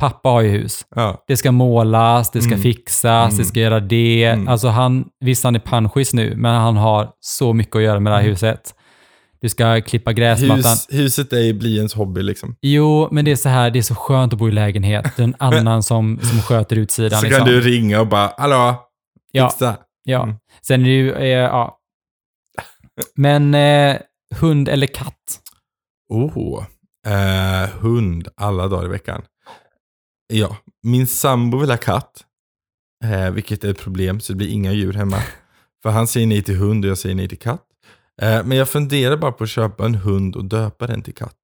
pappa 0.00 0.28
har 0.28 0.40
ju 0.40 0.48
hus. 0.50 0.86
Ja. 0.94 1.24
Det 1.28 1.36
ska 1.36 1.52
målas, 1.52 2.30
det 2.30 2.40
ska 2.40 2.50
Mm. 2.52 2.62
fixas, 2.62 3.32
Mm. 3.32 3.38
det 3.38 3.44
ska 3.44 3.60
göra 3.60 3.80
det. 3.80 4.24
Mm. 4.24 4.48
Alltså 4.48 4.68
han, 4.68 5.04
visst 5.20 5.44
han 5.44 5.54
är 5.54 5.58
panschis 5.60 6.12
nu, 6.14 6.34
men 6.36 6.54
han 6.54 6.76
har 6.76 7.08
så 7.20 7.52
mycket 7.52 7.76
att 7.76 7.82
göra 7.82 8.00
med 8.00 8.12
det 8.12 8.16
här 8.16 8.22
Mm. 8.22 8.32
huset. 8.32 8.74
Du 9.40 9.48
ska 9.48 9.80
klippa 9.80 10.12
gräsmattan. 10.12 10.56
Hus, 10.56 10.86
huset 10.90 11.32
är 11.32 11.66
ens 11.66 11.94
hobby 11.94 12.22
liksom. 12.22 12.56
Jo, 12.60 13.08
men 13.10 13.24
det 13.24 13.30
är 13.30 13.36
så 13.36 13.48
här, 13.48 13.70
det 13.70 13.78
är 13.78 13.82
så 13.82 13.94
skönt 13.94 14.32
att 14.32 14.38
bo 14.38 14.48
i 14.48 14.52
lägenhet. 14.52 15.04
Det 15.16 15.22
är 15.22 15.24
en 15.24 15.36
annan 15.38 15.82
som, 15.82 16.18
som 16.22 16.42
sköter 16.42 16.76
utsidan. 16.76 17.20
Så 17.20 17.26
liksom. 17.26 17.44
kan 17.44 17.54
du 17.54 17.60
ringa 17.60 18.00
och 18.00 18.06
bara, 18.06 18.32
hallå, 18.36 18.88
ja, 19.32 19.50
fixa. 19.50 19.76
ja. 20.04 20.22
Mm. 20.22 20.36
Sen 20.62 20.80
är 20.80 20.84
det 20.84 20.94
ju, 20.94 21.12
eh, 21.12 21.28
ja. 21.28 21.78
Men 23.14 23.54
eh, 23.54 23.96
hund 24.34 24.68
eller 24.68 24.86
katt? 24.86 25.40
Oh, 26.08 26.64
eh, 27.06 27.70
hund 27.80 28.28
alla 28.36 28.68
dagar 28.68 28.84
i 28.84 28.88
veckan. 28.88 29.22
Ja, 30.32 30.56
min 30.82 31.06
sambo 31.06 31.58
vill 31.58 31.70
ha 31.70 31.76
katt. 31.76 32.24
Eh, 33.04 33.30
vilket 33.30 33.64
är 33.64 33.70
ett 33.70 33.78
problem, 33.78 34.20
så 34.20 34.32
det 34.32 34.36
blir 34.36 34.48
inga 34.48 34.72
djur 34.72 34.92
hemma. 34.92 35.22
För 35.82 35.90
han 35.90 36.06
säger 36.06 36.26
nej 36.26 36.42
till 36.42 36.56
hund 36.56 36.84
och 36.84 36.90
jag 36.90 36.98
säger 36.98 37.14
nej 37.14 37.28
till 37.28 37.38
katt. 37.38 37.64
Eh, 38.22 38.44
men 38.44 38.58
jag 38.58 38.68
funderar 38.68 39.16
bara 39.16 39.32
på 39.32 39.44
att 39.44 39.50
köpa 39.50 39.84
en 39.86 39.94
hund 39.94 40.36
och 40.36 40.44
döpa 40.44 40.86
den 40.86 41.02
till 41.02 41.14
katt. 41.14 41.34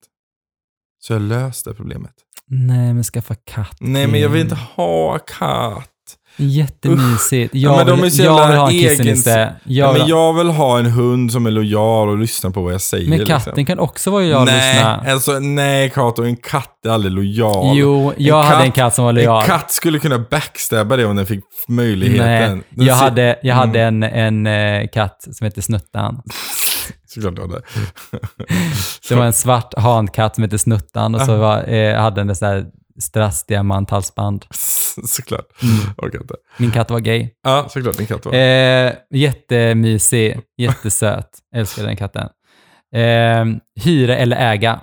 Så 1.01 1.13
jag 1.13 1.23
löst 1.23 1.65
det 1.65 1.75
problemet. 1.75 2.13
Nej, 2.47 2.95
men 2.95 3.05
skaffa 3.05 3.35
katt. 3.35 3.77
Nej, 3.81 4.07
men 4.07 4.21
jag 4.21 4.29
vill 4.29 4.41
inte 4.41 4.59
ha 4.77 5.19
katt. 5.19 5.91
Jättemysigt. 6.37 7.55
Jag, 7.55 7.73
Ja, 7.73 7.77
men 7.77 7.87
de 7.87 7.99
är 7.99 8.03
vill, 8.03 8.19
jag 8.25 8.49
vill 8.49 8.57
ha 8.59 8.67
en 8.71 8.79
kissenisse. 8.81 9.55
Ja, 9.65 9.87
Jag 9.87 9.93
vill 9.93 10.03
men 10.03 10.11
ha- 10.11 10.19
jag 10.19 10.33
vill 10.35 10.47
ha 10.49 10.79
en 10.79 10.87
hund 10.87 11.33
som 11.33 11.47
är 11.47 11.51
lojal 11.51 12.09
och 12.09 12.19
lyssnar 12.19 12.51
på 12.51 12.63
vad 12.63 12.73
jag 12.75 12.81
säger. 12.81 13.09
Men 13.09 13.19
katten 13.27 13.53
liksom. 13.57 13.65
kan 13.65 13.79
också 13.79 14.11
vara 14.11 14.23
lojal 14.23 14.41
och 14.41 14.47
Nej, 14.47 14.75
lyssna. 14.75 15.13
alltså 15.13 15.39
nej 15.39 15.91
Kato, 15.91 16.23
en 16.25 16.37
katt 16.37 16.87
är 16.87 16.91
aldrig 16.91 17.13
lojal. 17.13 17.77
Jo, 17.79 18.13
jag 18.17 18.39
En 18.41 18.45
hade 18.45 18.57
katt- 18.57 18.65
en 18.67 18.73
katt 18.73 18.95
som 18.95 19.05
var 19.05 19.13
lojal. 19.13 19.43
En 19.43 19.47
katt 19.49 19.71
skulle 19.73 19.99
kunna 19.99 20.19
backstabba 20.19 20.97
det 20.97 21.05
om 21.07 21.17
den 21.17 21.27
fick 21.27 21.45
möjligheten. 21.69 22.27
Nej, 22.59 22.63
Den 22.71 22.87
jag 22.87 22.97
ser- 22.99 23.05
hade, 23.05 23.39
jag 23.43 23.55
hade 23.55 23.81
Mm. 23.81 24.03
en, 24.03 24.47
en 24.47 24.83
eh, 24.83 24.89
katt 24.89 25.29
som 25.33 25.45
hette 25.45 25.63
Snuttan. 25.63 26.23
Såklart 27.07 27.37
du 27.37 27.43
hade. 27.43 27.63
Det 29.09 29.15
var 29.15 29.25
en 29.25 29.33
svart 29.33 29.75
hankatt 29.79 30.35
som 30.35 30.45
hette 30.45 30.59
Snuttan 30.59 31.15
och 31.15 31.21
så 31.21 31.37
var, 31.37 31.69
eh, 31.69 32.01
hade 32.01 32.21
den 32.21 32.27
det 32.27 32.35
så 32.35 32.47
här 32.47 32.67
strassdiamanthalsband. 33.01 34.45
såklart. 35.07 35.47
Orkar 35.97 36.21
inte. 36.21 36.35
Min 36.57 36.71
katt 36.71 36.91
var 36.91 37.01
gay. 37.01 37.29
Ja, 37.43 37.67
såklart 37.71 37.97
din 37.97 38.07
katt 38.07 38.27
var. 38.27 38.35
Eh, 38.35 38.93
jättemysig, 39.11 40.41
jättesöt. 40.59 41.39
Älskar 41.55 41.83
den 41.85 41.97
katten. 41.97 42.29
Eh, 42.95 43.45
hyra 43.85 44.17
eller 44.17 44.53
äga? 44.53 44.81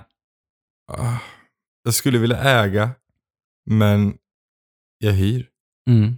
Ah, 0.92 1.16
Jag 1.84 1.94
skulle 1.94 2.18
vilja 2.18 2.38
äga, 2.38 2.90
men 3.70 4.14
jag 4.98 5.12
hyr. 5.12 5.46
Mm. 5.90 6.16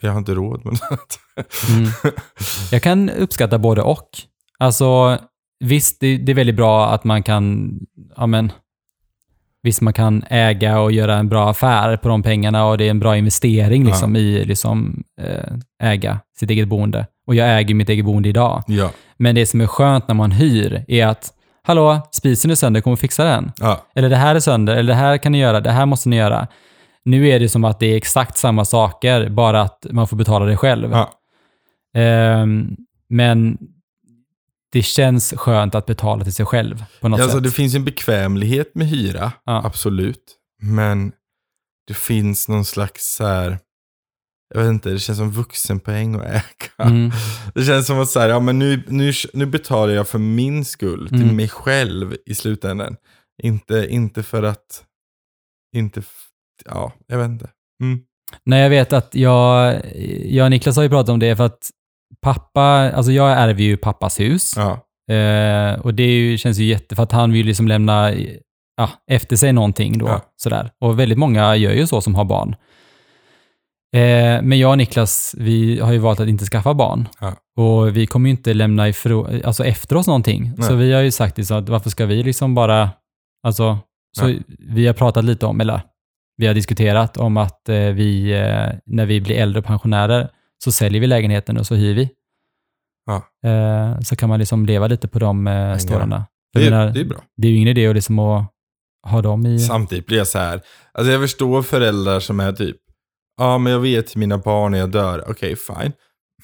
För 0.00 0.06
jag 0.06 0.12
har 0.12 0.18
inte 0.18 0.34
råd 0.34 0.64
med 0.64 0.72
något. 0.90 1.18
Mm. 1.70 1.90
Jag 2.70 2.82
kan 2.82 3.10
uppskatta 3.10 3.58
både 3.58 3.82
och. 3.82 4.08
Alltså, 4.58 5.18
visst, 5.64 6.00
det, 6.00 6.16
det 6.16 6.32
är 6.32 6.36
väldigt 6.36 6.56
bra 6.56 6.86
att 6.86 7.04
man 7.04 7.22
kan, 7.22 7.78
ja 8.16 8.26
men, 8.26 8.52
visst 9.62 9.80
man 9.80 9.92
kan 9.92 10.24
äga 10.30 10.80
och 10.80 10.92
göra 10.92 11.14
en 11.16 11.28
bra 11.28 11.50
affär 11.50 11.96
på 11.96 12.08
de 12.08 12.22
pengarna 12.22 12.66
och 12.66 12.78
det 12.78 12.84
är 12.84 12.90
en 12.90 12.98
bra 12.98 13.16
investering 13.16 13.84
liksom 13.84 14.16
i 14.16 14.44
liksom 14.44 15.04
eh, 15.20 15.90
äga 15.90 16.20
sitt 16.38 16.50
eget 16.50 16.68
boende. 16.68 17.06
Och 17.26 17.34
jag 17.34 17.58
äger 17.58 17.74
mitt 17.74 17.88
eget 17.88 18.04
boende 18.04 18.28
idag. 18.28 18.62
Ja. 18.66 18.90
Men 19.16 19.34
det 19.34 19.46
som 19.46 19.60
är 19.60 19.66
skönt 19.66 20.08
när 20.08 20.14
man 20.14 20.30
hyr 20.30 20.84
är 20.88 21.06
att, 21.06 21.32
hallå, 21.62 22.00
spisen 22.10 22.50
är 22.50 22.54
sönder, 22.54 22.80
kommer 22.80 22.96
fixa 22.96 23.24
den? 23.24 23.52
Ja. 23.56 23.80
Eller 23.94 24.10
det 24.10 24.16
här 24.16 24.34
är 24.34 24.40
sönder, 24.40 24.76
eller 24.76 24.92
det 24.92 24.98
här 24.98 25.18
kan 25.18 25.32
ni 25.32 25.38
göra, 25.38 25.60
det 25.60 25.70
här 25.70 25.86
måste 25.86 26.08
ni 26.08 26.16
göra. 26.16 26.46
Nu 27.04 27.28
är 27.28 27.40
det 27.40 27.48
som 27.48 27.64
att 27.64 27.80
det 27.80 27.86
är 27.86 27.96
exakt 27.96 28.36
samma 28.36 28.64
saker, 28.64 29.28
bara 29.28 29.62
att 29.62 29.86
man 29.90 30.08
får 30.08 30.16
betala 30.16 30.44
det 30.44 30.56
själv. 30.56 30.90
Ja. 30.92 31.10
Ehm, 32.00 32.76
men 33.08 33.58
det 34.72 34.82
känns 34.82 35.32
skönt 35.36 35.74
att 35.74 35.86
betala 35.86 36.24
till 36.24 36.32
sig 36.34 36.46
själv 36.46 36.84
på 37.00 37.08
något 37.08 37.20
Alltså, 37.20 37.36
sätt. 37.36 37.44
det 37.44 37.50
finns 37.50 37.74
en 37.74 37.84
bekvämlighet 37.84 38.74
med 38.74 38.86
hyra, 38.88 39.32
Ja. 39.44 39.62
absolut. 39.66 40.36
Men 40.62 41.12
det 41.86 41.94
finns 41.94 42.48
någon 42.48 42.64
slags 42.64 43.14
så 43.14 43.26
här, 43.26 43.58
jag 44.54 44.60
vet 44.62 44.68
inte, 44.70 44.90
det 44.90 44.98
känns 44.98 45.18
som 45.18 45.30
vuxenpoäng 45.30 46.14
att 46.14 46.22
äga. 46.22 46.42
Mm. 46.90 47.10
Det 47.54 47.64
känns 47.64 47.86
som 47.86 48.00
att 48.00 48.08
så 48.10 48.20
här, 48.20 48.28
ja, 48.28 48.40
men 48.40 48.58
nu, 48.58 48.82
nu, 48.88 49.12
nu 49.32 49.46
betalar 49.46 49.92
jag 49.94 50.08
för 50.08 50.18
min 50.18 50.64
skull, 50.64 51.08
till 51.08 51.22
Mm. 51.22 51.36
mig 51.36 51.48
själv 51.48 52.16
i 52.26 52.34
slutändan. 52.34 52.96
Inte, 53.42 53.86
inte 53.90 54.22
för 54.22 54.42
att, 54.42 54.84
inte, 55.76 56.02
ja, 56.64 56.92
jag 57.06 57.18
vet 57.18 57.28
inte. 57.28 57.48
Mm. 57.82 58.00
Nej, 58.44 58.62
jag 58.62 58.70
vet 58.70 58.92
att 58.92 59.14
jag, 59.14 59.80
jag 60.24 60.44
och 60.44 60.50
Niklas 60.50 60.76
har 60.76 60.82
ju 60.82 60.88
pratat 60.88 61.08
om 61.12 61.18
det 61.18 61.36
för 61.36 61.44
att 61.44 61.70
pappa, 62.22 62.62
alltså 62.94 63.12
jag 63.12 63.32
ärver 63.32 63.62
ju 63.62 63.76
pappas 63.76 64.20
hus. 64.20 64.54
Ja, 64.56 64.82
Eh, 65.10 65.80
och 65.80 65.94
det 65.94 66.02
ju, 66.02 66.38
känns 66.38 66.58
ju 66.58 66.64
jätte, 66.64 66.94
för 66.94 67.02
att 67.02 67.12
han 67.12 67.32
vill 67.32 67.46
liksom 67.46 67.68
lämna 67.68 68.12
ja, 68.76 68.90
efter 69.10 69.36
sig 69.36 69.52
någonting 69.52 69.98
då. 69.98 70.06
Ja. 70.06 70.20
Sådär. 70.36 70.70
Och 70.80 70.98
väldigt 70.98 71.18
många 71.18 71.56
gör 71.56 71.72
ju 71.72 71.86
så 71.86 72.00
som 72.00 72.14
har 72.14 72.24
barn. 72.24 72.56
Eh, 73.96 74.42
men 74.42 74.58
jag 74.58 74.70
och 74.70 74.78
Niklas, 74.78 75.34
vi 75.38 75.80
har 75.80 75.92
ju 75.92 75.98
valt 75.98 76.20
att 76.20 76.28
inte 76.28 76.44
skaffa 76.44 76.74
barn. 76.74 77.08
Ja. 77.20 77.34
Och 77.56 77.96
vi 77.96 78.06
kommer 78.06 78.28
ju 78.28 78.30
inte 78.30 78.54
lämna 78.54 78.88
ifrån, 78.88 79.40
alltså 79.44 79.64
efter 79.64 79.96
oss 79.96 80.06
någonting. 80.06 80.52
Nej. 80.56 80.68
Så 80.68 80.74
vi 80.74 80.92
har 80.92 81.02
ju 81.02 81.10
sagt 81.10 81.38
liksom 81.38 81.56
att 81.56 81.68
varför 81.68 81.90
ska 81.90 82.06
vi 82.06 82.22
liksom 82.22 82.54
bara, 82.54 82.90
alltså, 83.46 83.78
så 84.18 84.30
Ja. 84.30 84.36
vi 84.58 84.86
har 84.86 84.94
pratat 84.94 85.24
lite 85.24 85.46
om, 85.46 85.60
eller 85.60 85.80
vi 86.36 86.46
har 86.46 86.54
diskuterat 86.54 87.16
om 87.16 87.36
att 87.36 87.68
eh, 87.68 87.76
vi, 87.76 88.32
eh, 88.32 88.78
när 88.86 89.06
vi 89.06 89.20
blir 89.20 89.36
äldre 89.36 89.62
pensionärer, 89.62 90.28
så 90.64 90.72
säljer 90.72 91.00
vi 91.00 91.06
lägenheten 91.06 91.56
och 91.56 91.66
så 91.66 91.74
hyr 91.74 91.94
vi. 91.94 92.10
Ja. 93.06 93.48
Eh, 93.50 94.00
så 94.00 94.16
kan 94.16 94.28
man 94.28 94.38
liksom 94.38 94.66
leva 94.66 94.86
lite 94.86 95.08
på 95.08 95.18
de 95.18 95.46
eh, 95.46 95.76
stålarna. 95.76 96.26
Det, 96.52 96.70
menar, 96.70 96.90
det 96.90 97.00
är 97.00 97.04
bra. 97.04 97.18
det 97.36 97.48
är 97.48 97.50
ju 97.50 97.56
ingen 97.56 97.68
idé 97.68 97.86
att, 97.86 97.94
liksom 97.94 98.18
att 98.18 98.52
ha 99.06 99.22
dem 99.22 99.46
i... 99.46 99.58
Samtidigt 99.58 100.06
blir 100.06 100.18
jag 100.18 100.26
så 100.26 100.38
här, 100.38 100.60
alltså 100.92 101.12
jag 101.12 101.20
förstår 101.20 101.62
föräldrar 101.62 102.20
som 102.20 102.40
är 102.40 102.52
typ, 102.52 102.76
ja 103.36 103.58
men 103.58 103.72
jag 103.72 103.80
vet 103.80 104.16
mina 104.16 104.38
barn 104.38 104.72
när 104.72 104.78
jag 104.78 104.90
dör, 104.90 105.24
okej 105.30 105.56
fine. 105.56 105.92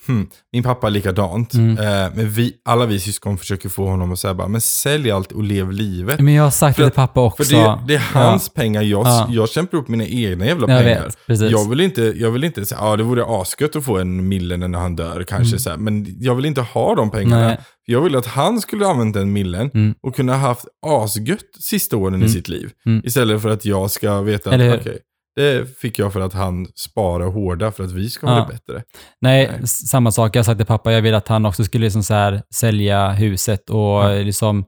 Hmm. 0.06 0.28
Min 0.52 0.62
pappa 0.62 0.86
är 0.86 0.90
likadant, 0.90 1.54
Mm. 1.54 1.78
eh, 1.78 2.12
men 2.14 2.30
vi, 2.30 2.52
alla 2.64 2.86
vi 2.86 3.00
syskon 3.00 3.38
försöker 3.38 3.68
få 3.68 3.86
honom 3.86 4.12
att 4.12 4.18
säga 4.18 4.34
bara, 4.34 4.48
men 4.48 4.60
sälj 4.60 5.10
allt 5.10 5.32
och 5.32 5.42
lev 5.44 5.72
livet. 5.72 6.20
Men 6.20 6.34
jag 6.34 6.42
har 6.44 6.50
sagt 6.50 6.76
För 6.76 6.82
det 6.84 6.90
till 6.90 6.94
pappa 6.96 7.20
också. 7.20 7.44
För 7.44 7.54
det, 7.54 7.78
det 7.88 7.94
är 7.94 7.98
hans 8.12 8.48
pengar, 8.48 8.82
jag, 8.82 9.06
Ja. 9.06 9.26
jag 9.30 9.48
kämpar 9.48 9.78
upp 9.78 9.88
mina 9.88 10.04
egna 10.06 10.46
jävla 10.46 10.68
jag 10.72 10.84
pengar. 10.84 11.10
vet. 11.28 11.50
Jag 11.50 11.68
vill 11.68 11.80
inte, 11.80 12.02
jag 12.16 12.30
vill 12.30 12.44
inte 12.44 12.66
säga, 12.66 12.80
ja 12.80 12.96
det 12.96 13.02
vore 13.02 13.24
asgött 13.28 13.76
att 13.76 13.84
få 13.84 13.98
en 13.98 14.28
mille 14.28 14.56
när 14.56 14.78
han 14.78 14.96
dör 14.96 15.24
kanske 15.28 15.52
Mm. 15.52 15.58
så 15.58 15.70
här, 15.70 15.76
men 15.76 16.06
jag 16.20 16.34
vill 16.34 16.44
inte 16.44 16.60
ha 16.60 16.94
de 16.94 17.10
pengarna. 17.10 17.46
Nej. 17.46 17.58
Jag 17.84 18.00
vill 18.00 18.16
att 18.16 18.26
han 18.26 18.60
skulle 18.60 18.86
använt 18.86 19.14
den 19.14 19.32
millen 19.32 19.70
Mm. 19.74 19.94
och 20.02 20.16
kunna 20.16 20.32
ha 20.36 20.48
haft 20.48 20.64
asgött 20.86 21.38
sista 21.60 21.96
åren 21.96 22.14
Mm. 22.14 22.26
i 22.26 22.28
sitt 22.30 22.48
liv. 22.48 22.70
Mm. 22.86 23.02
Istället 23.04 23.42
för 23.42 23.48
att 23.48 23.64
jag 23.64 23.90
ska 23.90 24.20
veta 24.20 24.50
okej, 24.50 24.98
det 25.36 25.78
fick 25.78 25.98
jag 25.98 26.12
för 26.12 26.20
att 26.20 26.32
han 26.32 26.66
sparar 26.74 27.26
hårda 27.26 27.72
för 27.72 27.84
att 27.84 27.92
vi 27.92 28.10
ska 28.10 28.26
ha 28.26 28.36
Ja. 28.36 28.40
det 28.50 28.52
bättre. 28.52 28.82
Nej, 29.20 29.50
Nej. 29.58 29.66
samma 29.68 30.12
sak. 30.12 30.36
Jag 30.36 30.44
sagt 30.44 30.58
till 30.58 30.66
pappa, 30.66 30.92
jag 30.92 31.02
vill 31.02 31.14
att 31.14 31.28
han 31.28 31.46
också 31.46 31.64
skulle 31.64 31.84
liksom 31.84 32.02
så 32.02 32.40
sälja 32.54 33.10
huset 33.10 33.70
och 33.70 33.78
Ja. 33.78 34.08
liksom 34.08 34.64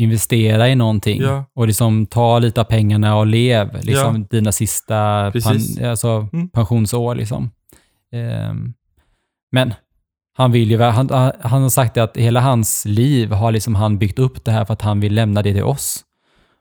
investera 0.00 0.68
i 0.68 0.74
någonting. 0.74 1.20
Ja. 1.22 1.44
Och 1.54 1.66
liksom 1.66 2.06
ta 2.06 2.38
lite 2.38 2.60
av 2.60 2.64
pengarna 2.64 3.16
och 3.16 3.26
lev 3.26 3.78
liksom 3.82 4.26
dina 4.30 4.52
sista 4.52 5.30
Precis. 5.32 5.76
pan, 5.78 5.86
alltså, 5.88 6.28
Mm. 6.32 6.48
pensionsår. 6.48 7.14
Liksom. 7.14 7.50
Ehm, 8.12 8.72
men 9.52 9.74
han 10.38 10.52
vill 10.52 10.70
ju, 10.70 10.80
han, 10.80 11.10
han 11.40 11.62
har 11.62 11.68
sagt 11.68 11.96
att 11.96 12.16
hela 12.16 12.40
hans 12.40 12.84
liv 12.84 13.32
har 13.32 13.52
liksom 13.52 13.74
han 13.74 13.98
byggt 13.98 14.18
upp 14.18 14.44
det 14.44 14.50
här 14.50 14.64
för 14.64 14.72
att 14.72 14.82
han 14.82 15.00
vill 15.00 15.14
lämna 15.14 15.42
det 15.42 15.52
till 15.54 15.62
oss. 15.64 16.02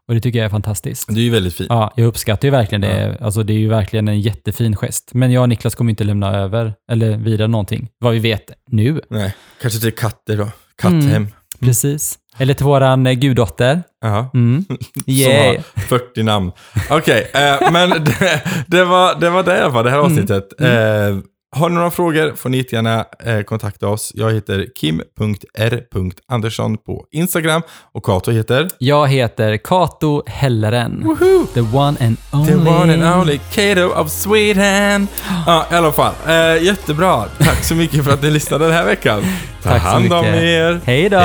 Och 0.08 0.14
det 0.16 0.22
tycker 0.22 0.40
jag 0.40 0.46
är 0.46 0.50
fantastiskt. 0.50 1.08
Det 1.10 1.20
är 1.20 1.24
ju 1.24 1.30
väldigt 1.30 1.54
fint. 1.54 1.68
Ja, 1.70 1.94
jag 1.96 2.06
uppskattar 2.08 2.48
ju 2.48 2.52
verkligen 2.52 2.82
det. 2.82 3.18
Alltså, 3.22 3.44
det 3.44 3.54
är 3.54 3.58
ju 3.58 3.70
verkligen 3.70 4.08
en 4.08 4.22
jättefin 4.22 4.76
gest. 4.76 5.10
Men 5.14 5.32
jag 5.32 5.42
och 5.42 5.50
Niklas 5.50 5.76
kommer 5.76 5.90
inte 5.90 6.04
lämna 6.04 6.36
över 6.38 6.74
eller 6.92 7.18
vidare 7.18 7.48
någonting. 7.48 7.90
Vad 8.00 8.14
vi 8.14 8.20
vet 8.20 8.44
nu. 8.72 9.02
Nej, 9.10 9.36
kanske 9.62 9.80
till 9.80 9.92
katter 9.96 10.38
då. 10.38 10.48
Katthem. 10.78 11.04
Mm. 11.06 11.28
Precis. 11.60 12.18
Eller 12.38 12.54
till 12.54 12.66
våran 12.66 13.08
eh, 13.08 13.14
guddotter. 13.14 13.84
Ja. 14.02 14.30
Mm. 14.34 14.66
Som 14.94 15.04
Yay. 15.08 15.58
har 15.76 15.82
40 15.82 16.24
namn. 16.24 16.52
Okej, 16.90 17.32
eh, 17.34 17.72
men 17.72 17.90
det, 18.20 18.42
det, 18.68 18.86
var, 18.86 19.20
det 19.20 19.30
var 19.30 19.44
det 19.44 19.58
i 19.58 19.62
alla 19.62 19.74
fall, 19.74 19.84
det 19.86 19.92
här 19.92 20.00
Mm. 20.00 20.12
avsnittet. 20.12 20.62
Eh, 20.62 21.18
har 21.56 21.70
ni 21.70 21.76
några 21.76 21.92
frågor 21.92 22.34
får 22.36 22.50
ni 22.50 22.58
jättegärna 22.58 23.06
eh, 23.26 23.42
kontakta 23.42 23.88
oss. 23.88 24.12
Jag 24.16 24.34
heter 24.34 24.68
kim.r.andersson 24.76 26.78
på 26.78 27.06
Instagram 27.12 27.62
och 27.92 28.06
Kato 28.06 28.32
heter 28.32 28.70
Jag 28.78 29.08
heter 29.08 29.58
Kato 29.58 30.24
Helleren. 30.28 31.18
The 31.54 31.62
one 31.62 31.98
and 32.00 32.18
only. 32.32 32.52
The 32.52 32.56
one 32.70 32.94
and 32.94 33.22
only 33.22 33.40
Kato 33.54 34.02
of 34.02 34.12
Sweden. 34.12 35.08
Ja, 35.48 35.66
i 35.72 35.76
alla 35.76 35.92
fall. 35.92 36.14
Eh, 36.28 36.64
jättebra. 36.64 37.26
Tack 37.40 37.64
så 37.64 37.76
mycket 37.76 38.06
för 38.06 38.14
att 38.14 38.22
ni 38.22 38.32
lyssnade 38.32 38.66
den 38.66 38.74
här 38.74 38.86
veckan. 38.86 39.24
Ta 39.64 39.70
Tack 39.70 39.82
så 39.82 39.88
hand 39.88 40.14
om 40.14 40.26
er. 40.26 40.82
Hej 40.86 41.10
då. 41.10 41.18